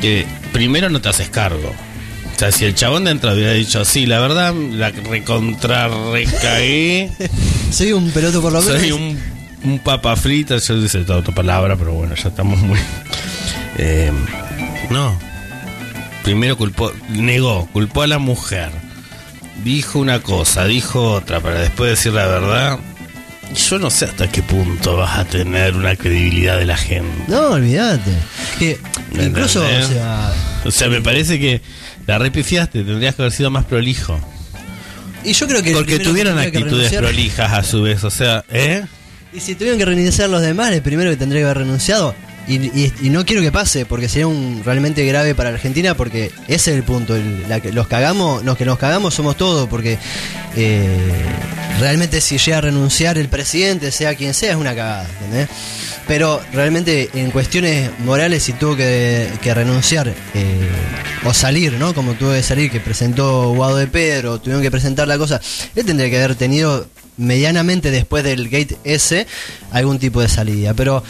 que 0.00 0.26
primero 0.52 0.90
no 0.90 1.00
te 1.00 1.08
haces 1.08 1.28
cargo. 1.28 1.72
O 2.34 2.38
sea, 2.38 2.50
si 2.50 2.64
el 2.64 2.74
chabón 2.74 3.04
de 3.04 3.12
entrada 3.12 3.36
hubiera 3.36 3.52
dicho, 3.52 3.84
sí, 3.84 4.06
la 4.06 4.18
verdad, 4.18 4.54
la 4.54 4.90
recontra 4.90 5.88
recagué, 6.12 7.10
soy 7.70 7.92
un 7.92 8.10
peloto 8.10 8.42
por 8.42 8.52
lo 8.52 8.60
menos. 8.60 8.80
soy 8.80 8.90
un, 8.90 9.18
un 9.64 9.78
papa 9.78 10.16
frita, 10.16 10.56
yo 10.56 10.80
dice 10.80 11.04
toda 11.04 11.20
otra 11.20 11.34
palabra, 11.34 11.76
pero 11.76 11.92
bueno, 11.92 12.14
ya 12.16 12.28
estamos 12.30 12.58
muy... 12.58 12.80
Eh, 13.78 14.10
no. 14.90 15.31
Primero 16.22 16.56
culpó, 16.56 16.92
negó, 17.10 17.68
culpó 17.72 18.02
a 18.02 18.06
la 18.06 18.18
mujer. 18.18 18.70
Dijo 19.64 19.98
una 19.98 20.20
cosa, 20.20 20.64
dijo 20.66 21.12
otra, 21.12 21.40
para 21.40 21.60
después 21.60 21.90
decir 21.90 22.12
la 22.12 22.26
verdad. 22.26 22.78
Yo 23.68 23.78
no 23.78 23.90
sé 23.90 24.06
hasta 24.06 24.28
qué 24.30 24.42
punto 24.42 24.96
vas 24.96 25.18
a 25.18 25.24
tener 25.24 25.74
una 25.74 25.94
credibilidad 25.94 26.58
de 26.58 26.64
la 26.64 26.76
gente. 26.76 27.24
No, 27.28 27.50
olvídate. 27.50 28.10
Que 28.58 28.78
¿Me 29.12 29.24
incluso, 29.24 29.62
o 29.62 29.88
sea. 29.88 30.32
O 30.64 30.70
sea, 30.70 30.88
me 30.88 31.02
parece 31.02 31.38
que 31.38 31.60
la 32.06 32.18
repifiaste, 32.18 32.82
tendrías 32.82 33.14
que 33.14 33.22
haber 33.22 33.32
sido 33.32 33.50
más 33.50 33.64
prolijo. 33.64 34.18
Y 35.24 35.34
yo 35.34 35.46
creo 35.46 35.62
que. 35.62 35.72
Porque 35.72 35.98
tuvieron 35.98 36.36
que 36.36 36.42
tendría 36.44 36.50
que 36.50 36.58
actitudes 36.58 36.92
prolijas 36.94 37.52
a 37.52 37.62
su 37.62 37.82
vez, 37.82 38.04
o 38.04 38.10
sea, 38.10 38.44
¿eh? 38.50 38.84
Y 39.32 39.40
si 39.40 39.54
tuvieron 39.54 39.78
que 39.78 39.84
renunciar 39.84 40.28
los 40.28 40.42
demás, 40.42 40.72
el 40.72 40.82
primero 40.82 41.10
que 41.10 41.16
tendría 41.16 41.42
que 41.42 41.44
haber 41.46 41.58
renunciado. 41.58 42.14
Y, 42.48 42.54
y- 43.02 43.10
no 43.10 43.24
quiero 43.24 43.40
que 43.40 43.52
pase, 43.52 43.86
porque 43.86 44.08
sería 44.08 44.26
un 44.26 44.62
realmente 44.64 45.04
grave 45.06 45.34
para 45.34 45.50
Argentina, 45.50 45.94
porque 45.94 46.32
ese 46.48 46.72
es 46.72 46.76
el 46.76 46.82
punto. 46.82 47.14
el- 47.14 47.48
la 47.48 47.58
los 47.72 47.86
cagamos, 47.86 48.44
los 48.44 48.56
que 48.56 48.64
nos 48.64 48.78
cagamos 48.78 49.14
somos 49.14 49.36
todos, 49.36 49.68
porque 49.68 49.96
eh, 50.56 50.98
realmente 51.80 52.20
si 52.20 52.38
llega 52.38 52.58
a 52.58 52.60
renunciar 52.62 53.16
el 53.18 53.28
presidente, 53.28 53.90
sea 53.92 54.14
quien 54.14 54.34
sea, 54.34 54.50
es 54.50 54.56
una 54.56 54.74
cagada, 54.74 55.06
¿entendés? 55.20 55.48
Pero 56.08 56.42
realmente 56.52 57.10
en 57.14 57.30
cuestiones 57.30 57.90
morales, 58.00 58.42
si 58.42 58.52
tuvo 58.54 58.74
que, 58.76 59.28
que 59.40 59.54
renunciar 59.54 60.08
eh, 60.08 60.68
o 61.24 61.32
salir, 61.32 61.74
¿no? 61.74 61.94
Como 61.94 62.14
tuvo 62.14 62.32
que 62.32 62.42
salir, 62.42 62.70
que 62.72 62.80
presentó 62.80 63.52
Guado 63.54 63.76
de 63.76 63.86
Pedro, 63.86 64.40
tuvieron 64.40 64.62
que 64.62 64.70
presentar 64.70 65.06
la 65.06 65.16
cosa, 65.16 65.40
él 65.76 65.86
tendría 65.86 66.10
que 66.10 66.18
haber 66.18 66.34
tenido 66.34 66.88
medianamente 67.18 67.90
después 67.92 68.24
del 68.24 68.48
gate 68.48 68.76
S 68.84 69.26
algún 69.70 69.98
tipo 70.00 70.20
de 70.20 70.28
salida. 70.28 70.74
Pero 70.74 71.04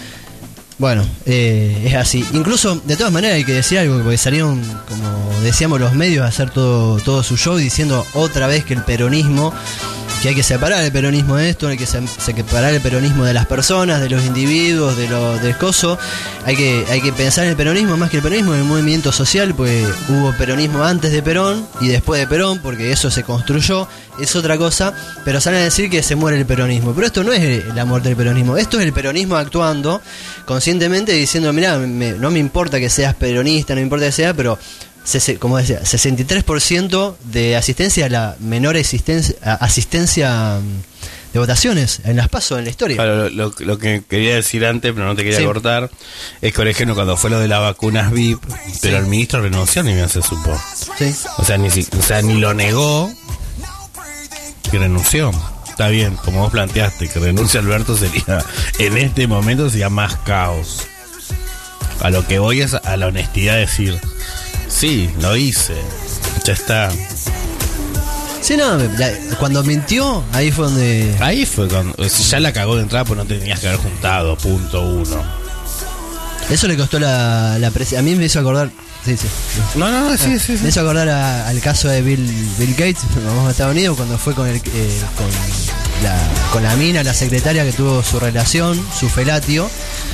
bueno, 0.82 1.06
eh, 1.26 1.84
es 1.86 1.94
así. 1.94 2.26
Incluso, 2.32 2.74
de 2.84 2.96
todas 2.96 3.12
maneras, 3.12 3.36
hay 3.36 3.44
que 3.44 3.52
decir 3.52 3.78
algo, 3.78 4.02
porque 4.02 4.18
salieron, 4.18 4.60
como 4.88 5.40
decíamos, 5.44 5.78
los 5.78 5.94
medios 5.94 6.24
a 6.24 6.26
hacer 6.26 6.50
todo, 6.50 6.98
todo 6.98 7.22
su 7.22 7.36
show 7.36 7.56
diciendo 7.56 8.04
otra 8.14 8.48
vez 8.48 8.64
que 8.64 8.74
el 8.74 8.82
peronismo 8.82 9.54
que 10.22 10.28
hay 10.28 10.34
que 10.36 10.42
separar 10.44 10.84
el 10.84 10.92
peronismo 10.92 11.34
de 11.36 11.50
esto, 11.50 11.66
hay 11.66 11.76
que 11.76 11.84
se- 11.86 12.00
separar 12.06 12.72
el 12.72 12.80
peronismo 12.80 13.24
de 13.24 13.34
las 13.34 13.44
personas, 13.46 14.00
de 14.00 14.08
los 14.08 14.24
individuos, 14.24 14.96
de 14.96 15.08
lo 15.08 15.36
del 15.38 15.56
coso. 15.58 15.98
Hay 16.46 16.54
que, 16.56 16.84
hay 16.90 17.00
que 17.00 17.12
pensar 17.12 17.44
en 17.44 17.50
el 17.50 17.56
peronismo 17.56 17.96
más 17.96 18.08
que 18.08 18.18
el 18.18 18.22
peronismo, 18.22 18.54
en 18.54 18.60
el 18.60 18.64
movimiento 18.66 19.10
social, 19.10 19.52
pues 19.54 19.84
hubo 20.08 20.32
peronismo 20.38 20.84
antes 20.84 21.10
de 21.10 21.22
Perón 21.22 21.66
y 21.80 21.88
después 21.88 22.20
de 22.20 22.28
Perón, 22.28 22.60
porque 22.62 22.92
eso 22.92 23.10
se 23.10 23.24
construyó, 23.24 23.88
es 24.20 24.36
otra 24.36 24.56
cosa, 24.56 24.94
pero 25.24 25.40
salen 25.40 25.60
a 25.60 25.64
decir 25.64 25.90
que 25.90 26.02
se 26.04 26.14
muere 26.14 26.38
el 26.38 26.46
peronismo. 26.46 26.92
Pero 26.94 27.06
esto 27.08 27.24
no 27.24 27.32
es 27.32 27.66
la 27.74 27.84
muerte 27.84 28.08
del 28.08 28.16
peronismo, 28.16 28.56
esto 28.56 28.78
es 28.78 28.86
el 28.86 28.92
peronismo 28.92 29.34
actuando 29.36 30.00
conscientemente 30.44 31.12
diciendo, 31.12 31.52
mira, 31.52 31.78
no 31.78 32.30
me 32.30 32.38
importa 32.38 32.78
que 32.78 32.88
seas 32.90 33.14
peronista, 33.14 33.74
no 33.74 33.78
me 33.80 33.82
importa 33.84 34.06
que 34.06 34.12
sea, 34.12 34.34
pero 34.34 34.56
como 35.38 35.58
decía, 35.58 35.80
63% 35.82 37.16
de 37.24 37.56
asistencia 37.56 38.06
a 38.06 38.08
la 38.08 38.36
menor 38.40 38.76
asistencia, 38.76 39.34
asistencia 39.60 40.58
mm, 40.60 41.32
de 41.32 41.38
votaciones 41.38 42.00
en 42.04 42.16
las 42.16 42.28
pasos 42.28 42.58
en 42.58 42.64
la 42.64 42.70
historia. 42.70 42.96
Claro, 42.96 43.28
lo, 43.30 43.52
lo- 43.58 43.78
que 43.78 44.02
quería 44.08 44.34
decir 44.34 44.64
antes, 44.66 44.92
pero 44.92 45.06
no 45.06 45.16
te 45.16 45.22
quería 45.24 45.38
Sí. 45.38 45.44
cortar, 45.44 45.90
es 46.40 46.52
que, 46.52 46.56
por 46.56 46.68
ejemplo, 46.68 46.94
cuando 46.94 47.16
fue 47.16 47.30
lo 47.30 47.40
de 47.40 47.48
las 47.48 47.60
vacunas 47.60 48.12
VIP, 48.12 48.42
pero 48.80 48.98
el 48.98 49.06
ministro 49.06 49.40
renunció 49.42 49.82
ni 49.82 49.94
bien 49.94 50.08
se 50.08 50.22
supo. 50.22 50.56
Sí. 50.98 51.14
O 51.38 51.44
sea, 51.44 51.56
ni, 51.58 51.68
o 51.68 52.02
sea, 52.02 52.22
ni 52.22 52.34
lo 52.34 52.52
negó 52.54 53.10
y 54.72 54.76
renunció. 54.76 55.30
Está 55.68 55.88
bien, 55.88 56.16
como 56.16 56.40
vos 56.40 56.52
planteaste, 56.52 57.08
que 57.08 57.18
renuncie 57.18 57.58
Alberto 57.58 57.96
sería, 57.96 58.44
en 58.78 58.98
este 58.98 59.26
momento 59.26 59.68
sería 59.70 59.88
más 59.88 60.16
caos. 60.16 60.86
A 62.00 62.10
lo 62.10 62.26
que 62.26 62.38
voy 62.38 62.60
es 62.60 62.74
a 62.74 62.96
la 62.96 63.06
honestidad 63.06 63.54
de 63.54 63.60
decir, 63.60 63.98
sí, 64.72 65.10
lo 65.20 65.36
hice, 65.36 65.74
ya 66.44 66.52
está. 66.52 66.90
Sí, 68.40 68.56
no, 68.56 68.76
la- 68.76 69.12
cuando 69.38 69.62
mintió, 69.62 70.24
ahí 70.32 70.50
fue 70.50 70.64
donde... 70.66 71.14
Ahí 71.20 71.46
fue 71.46 71.68
cuando, 71.68 71.94
o 71.96 72.08
sea, 72.08 72.26
ya 72.26 72.40
la 72.40 72.52
cagó 72.52 72.74
de 72.76 72.82
entrada, 72.82 73.04
pues 73.04 73.16
no 73.16 73.24
te 73.24 73.38
tenías 73.38 73.60
que 73.60 73.68
haber 73.68 73.80
juntado, 73.80 74.36
punto 74.36 74.82
uno. 74.82 75.22
Eso 76.50 76.66
le 76.66 76.76
costó 76.76 76.98
la, 76.98 77.56
la 77.60 77.70
presi- 77.70 77.96
A 77.96 78.02
mí 78.02 78.14
me 78.16 78.24
hizo 78.24 78.40
acordar... 78.40 78.70
Sí, 79.04 79.16
sí. 79.16 79.26
No, 79.76 79.90
no, 79.90 80.10
no, 80.10 80.16
sí, 80.16 80.38
sí, 80.38 80.52
Me 80.52 80.58
sí. 80.58 80.68
hizo 80.68 80.80
acordar 80.80 81.08
a- 81.08 81.48
al 81.48 81.60
caso 81.60 81.88
de 81.88 82.02
Bill, 82.02 82.24
Bill 82.58 82.72
Gates, 82.72 82.98
vamos 83.26 83.46
a 83.46 83.50
Estados 83.52 83.72
Unidos, 83.74 83.96
cuando 83.96 84.18
fue 84.18 84.34
con, 84.34 84.48
el, 84.48 84.56
eh, 84.56 84.60
con, 85.16 85.26
la, 86.02 86.16
con 86.52 86.62
la 86.64 86.74
mina, 86.76 87.04
la 87.04 87.14
secretaria 87.14 87.64
que 87.64 87.72
tuvo 87.72 88.02
su 88.02 88.18
relación, 88.18 88.80
su 88.98 89.08
felatio, 89.08 89.70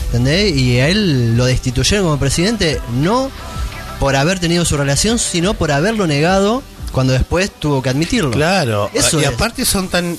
¿entendés? 0.07 0.55
Y 0.55 0.79
a 0.81 0.89
él 0.89 1.35
lo 1.37 1.47
destituyeron 1.47 2.05
como 2.07 2.19
presidente, 2.19 2.79
no 3.01 3.31
por 3.99 4.17
haber 4.17 4.39
tenido 4.39 4.65
su 4.65 4.77
relación, 4.77 5.19
sino 5.19 5.55
por 5.55 5.73
haberlo 5.73 6.07
negado 6.07 6.63
cuando 6.93 7.13
después 7.13 7.51
tuvo 7.51 7.83
que 7.83 7.91
admitirlo. 7.91 8.31
Claro, 8.31 8.91
Eso 8.95 9.21
y 9.21 9.25
es. 9.25 9.29
aparte 9.29 9.65
son 9.65 9.89
tan. 9.89 10.19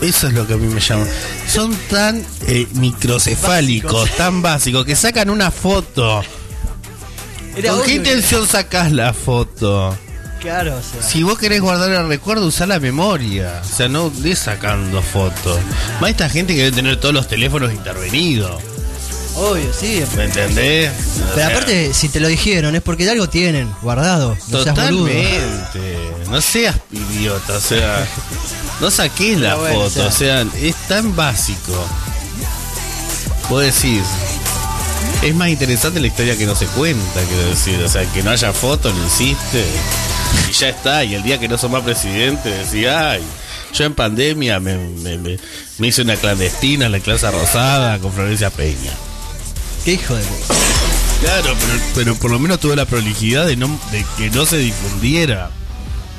Eso 0.00 0.28
es 0.28 0.32
lo 0.32 0.46
que 0.46 0.54
a 0.54 0.56
mí 0.56 0.72
me 0.72 0.80
llama. 0.80 1.04
Son 1.48 1.74
tan 1.90 2.24
eh, 2.46 2.66
microcefálicos, 2.74 4.10
tan 4.16 4.42
básicos, 4.42 4.84
que 4.84 4.94
sacan 4.94 5.28
una 5.30 5.50
foto. 5.50 6.22
Era 7.56 7.72
¿Con 7.72 7.82
qué 7.82 7.94
intención 7.94 8.46
sacás 8.46 8.92
la 8.92 9.12
foto? 9.12 9.96
Claro, 10.40 10.76
o 10.76 10.82
sea. 10.82 11.02
Si 11.02 11.24
vos 11.24 11.36
querés 11.36 11.60
guardar 11.60 11.90
el 11.90 12.06
recuerdo, 12.06 12.46
usá 12.46 12.64
la 12.66 12.78
memoria. 12.78 13.60
O 13.64 13.76
sea, 13.76 13.88
no 13.88 14.08
de 14.08 14.36
sacando 14.36 15.02
fotos. 15.02 15.58
Más 16.00 16.10
esta 16.10 16.28
gente 16.28 16.54
que 16.54 16.62
debe 16.62 16.76
tener 16.76 17.00
todos 17.00 17.12
los 17.12 17.26
teléfonos 17.26 17.72
intervenidos. 17.72 18.62
Obvio, 19.38 19.72
sí. 19.72 20.02
¿Me 20.16 20.24
entendés? 20.24 20.90
O 20.90 21.24
Pero 21.26 21.34
sea, 21.36 21.46
aparte, 21.48 21.94
si 21.94 22.08
te 22.08 22.18
lo 22.20 22.28
dijeron, 22.28 22.74
es 22.74 22.82
porque 22.82 23.08
algo 23.08 23.28
tienen 23.28 23.70
guardado. 23.82 24.36
No 24.48 24.62
seas 24.62 24.74
boludo. 24.76 25.06
Totalmente. 25.06 25.98
No 26.30 26.40
seas 26.40 26.76
idiota, 26.90 27.52
o 27.54 27.60
sea, 27.60 28.06
no 28.80 28.90
saques 28.90 29.38
la 29.38 29.54
bueno, 29.54 29.74
foto, 29.88 30.02
o 30.04 30.08
o 30.08 30.10
sea. 30.10 30.42
sea, 30.44 30.46
es 30.60 30.74
tan 30.88 31.14
básico. 31.16 31.72
Vos 33.48 33.62
decís, 33.62 34.02
es 35.22 35.34
más 35.34 35.48
interesante 35.48 36.00
la 36.00 36.06
historia 36.08 36.36
que 36.36 36.44
no 36.44 36.54
se 36.54 36.66
cuenta, 36.66 37.20
quiero 37.28 37.48
decir, 37.48 37.80
o 37.82 37.88
sea, 37.88 38.04
que 38.12 38.22
no 38.22 38.30
haya 38.30 38.52
foto, 38.52 38.90
lo 38.90 39.06
hiciste, 39.06 39.64
y 40.48 40.52
ya 40.52 40.68
está, 40.68 41.02
y 41.04 41.14
el 41.14 41.22
día 41.22 41.38
que 41.40 41.48
no 41.48 41.56
sos 41.56 41.70
más 41.70 41.82
presidente 41.82 42.50
decís, 42.50 42.86
ay, 42.88 43.22
yo 43.72 43.84
en 43.84 43.94
pandemia 43.94 44.60
me, 44.60 44.76
me, 44.76 45.16
me- 45.16 45.38
me 45.78 45.86
hice 45.86 46.02
una 46.02 46.16
clandestina 46.16 46.86
en 46.86 46.92
la 46.92 47.00
clase 47.00 47.30
rosada 47.30 47.98
con 48.00 48.12
Florencia 48.12 48.50
Peña. 48.50 48.92
Qué 49.88 49.94
hijo 49.94 50.14
de 50.14 50.22
puta. 50.22 50.54
Claro, 51.22 51.56
pero, 51.58 51.80
pero 51.94 52.14
por 52.16 52.30
lo 52.30 52.38
menos 52.38 52.60
tuve 52.60 52.76
la 52.76 52.84
prolijidad 52.84 53.46
de, 53.46 53.56
no, 53.56 53.80
de 53.90 54.04
que 54.18 54.28
no 54.28 54.44
se 54.44 54.58
difundiera. 54.58 55.48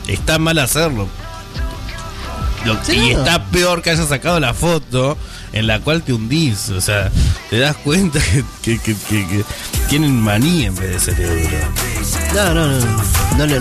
Está 0.07 0.39
mal 0.39 0.57
hacerlo. 0.57 1.07
Lo- 2.65 2.83
Sí, 2.83 2.93
y 2.95 3.13
no. 3.13 3.19
está 3.19 3.45
peor 3.51 3.83
que 3.83 3.91
hayas 3.91 4.09
sacado 4.09 4.39
la 4.39 4.55
foto 4.55 5.19
en 5.53 5.67
la 5.67 5.81
cual 5.81 6.01
te 6.01 6.13
hundís. 6.13 6.69
O 6.69 6.81
sea, 6.81 7.11
te 7.51 7.59
das 7.59 7.75
cuenta 7.75 8.19
que- 8.63 8.79
que- 8.79 8.95
que- 8.95 9.27
que 9.27 9.43
tienen 9.89 10.19
manía 10.21 10.67
en 10.67 10.75
vez 10.75 10.91
de 10.91 10.99
cerebro. 11.13 11.49
No, 12.35 12.53
no, 12.53 12.67
no, 12.67 12.77
no, 13.37 13.45
no, 13.47 13.59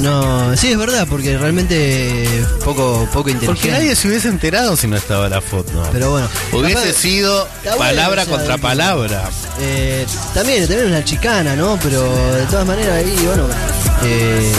no. 0.51 0.57
Sí, 0.57 0.73
es 0.73 0.79
verdad, 0.79 1.07
porque 1.09 1.37
realmente 1.39 2.25
poco, 2.65 3.01
poco 3.07 3.13
Porque 3.15 3.31
inteligente. 3.33 3.71
nadie 3.71 3.97
se 3.97 4.09
hubiese 4.09 4.29
enterado 4.29 4.77
si 4.77 4.87
no 4.87 4.97
estaba 4.97 5.29
la 5.29 5.41
foto. 5.41 5.73
Pero 5.93 6.11
bueno, 6.11 6.29
Hubiese 6.53 6.93
sido 6.93 7.49
palabra 7.79 8.27
contra 8.27 8.59
palabra. 8.59 9.31
eh, 9.61 10.07
también, 10.35 10.67
también 10.67 10.89
una 10.89 11.05
chicana, 11.05 11.57
¿no? 11.57 11.79
Pero 11.83 12.03
de 12.35 12.45
todas 12.47 12.67
maneras 12.67 12.93
ahí, 12.97 13.15
bueno, 13.27 13.45
eh, 14.05 14.53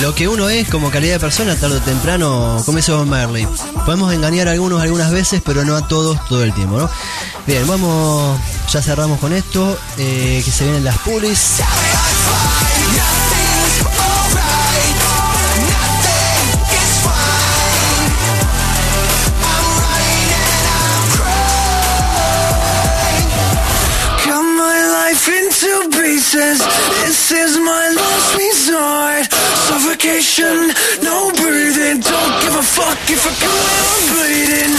lo 0.00 0.14
que 0.14 0.28
uno 0.28 0.48
es 0.48 0.68
como 0.68 0.90
calidad 0.90 1.14
de 1.14 1.20
persona, 1.20 1.56
tarde 1.56 1.76
o 1.76 1.80
temprano, 1.80 2.62
como 2.64 2.76
dice 2.76 2.92
Bob. 2.92 3.08
Podemos 3.84 4.12
engañar 4.12 4.48
a 4.48 4.52
algunos 4.52 4.82
algunas 4.82 5.10
veces, 5.10 5.42
pero 5.44 5.64
no 5.64 5.76
a 5.76 5.86
todos 5.88 6.24
todo 6.26 6.44
el 6.44 6.52
tiempo, 6.52 6.78
¿no? 6.78 6.90
Bien, 7.46 7.66
vamos, 7.66 8.38
ya 8.70 8.82
cerramos 8.82 9.18
con 9.18 9.32
esto, 9.32 9.78
eh, 9.96 10.42
que 10.44 10.50
se 10.50 10.64
vienen 10.64 10.84
las 10.84 10.98
pulis. 10.98 11.60
Pieces. 26.18 26.58
This 27.06 27.30
is 27.30 27.58
my 27.58 27.84
last 27.94 28.34
resort. 28.34 29.24
Suffocation, 29.68 30.74
no 31.00 31.30
breathing. 31.30 32.00
Don't 32.00 32.34
give 32.42 32.56
a 32.56 32.66
fuck 32.76 32.98
if 33.08 33.22
I 33.24 33.32
come 33.44 33.62
out 33.78 34.02
bleeding. 34.10 34.74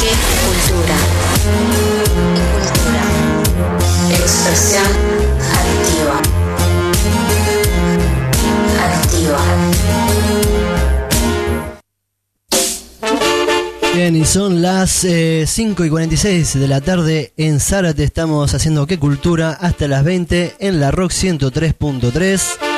¿Qué 0.00 0.12
cultura? 0.42 0.98
Cultura. 2.50 3.04
Expresión 4.10 4.90
activa. 5.62 6.18
Activa. 8.86 10.03
Bien, 13.94 14.16
y 14.16 14.24
son 14.24 14.60
las 14.60 15.04
eh, 15.04 15.44
5 15.46 15.84
y 15.84 15.88
46 15.88 16.58
de 16.58 16.66
la 16.66 16.80
tarde 16.80 17.32
en 17.36 17.60
Zárate. 17.60 18.02
Estamos 18.02 18.52
haciendo 18.52 18.88
qué 18.88 18.98
cultura 18.98 19.50
hasta 19.52 19.86
las 19.86 20.02
20 20.02 20.56
en 20.58 20.80
la 20.80 20.90
Rock 20.90 21.12
103.3. 21.12 22.73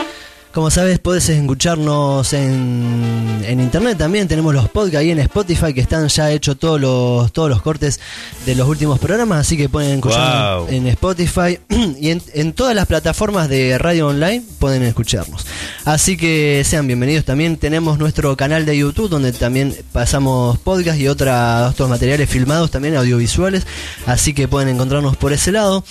Como 0.57 0.71
sabes, 0.71 0.99
podés 1.01 1.29
escucharnos 1.29 2.33
en, 2.33 3.43
en 3.45 3.61
internet 3.61 3.99
también. 3.99 4.27
Tenemos 4.27 4.55
los 4.55 4.71
podcasts 4.71 4.97
ahí 5.01 5.11
en 5.11 5.19
Spotify 5.19 5.75
que 5.75 5.83
están 5.83 6.09
ya 6.09 6.33
hechos 6.33 6.59
todos 6.59 6.81
los, 6.81 7.31
todos 7.31 7.51
los 7.51 7.61
cortes 7.61 8.01
de 8.47 8.55
los 8.55 8.67
últimos 8.67 8.99
programas. 8.99 9.41
Así 9.41 9.59
que 9.59 9.69
pueden 9.69 9.97
escucharnos 9.97 10.61
Wow. 10.67 10.75
en 10.75 10.87
Spotify 10.87 11.59
y 12.01 12.09
en, 12.09 12.23
en 12.33 12.55
todas 12.55 12.75
las 12.75 12.87
plataformas 12.87 13.51
de 13.51 13.77
radio 13.77 14.07
online 14.07 14.43
pueden 14.59 14.83
escucharnos. 14.85 15.45
Así 15.85 16.17
que 16.17 16.63
sean 16.65 16.87
bienvenidos 16.87 17.27
también. 17.27 17.59
Tenemos 17.59 17.99
nuestro 17.99 18.35
canal 18.35 18.65
de 18.65 18.79
YouTube 18.79 19.11
donde 19.11 19.33
también 19.33 19.77
pasamos 19.93 20.57
podcast 20.61 20.99
y 20.99 21.07
otros 21.07 21.79
materiales 21.87 22.31
filmados 22.31 22.71
también 22.71 22.97
audiovisuales. 22.97 23.67
Así 24.07 24.33
que 24.33 24.49
pueden 24.49 24.71
encontrarnos 24.71 25.19
por 25.19 25.35
ese 25.35 25.53
lado. 25.53 25.85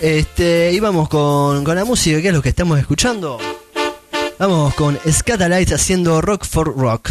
Este, 0.00 0.72
y 0.72 0.80
vamos 0.80 1.10
con, 1.10 1.64
con 1.64 1.76
la 1.76 1.84
música, 1.84 2.22
que 2.22 2.28
es 2.28 2.34
lo 2.34 2.40
que 2.40 2.48
estamos 2.48 2.78
escuchando. 2.78 3.38
Vamos 4.38 4.74
con 4.74 4.98
Scatalites 5.10 5.80
haciendo 5.80 6.20
Rock 6.20 6.44
for 6.44 6.76
Rock. 6.76 7.10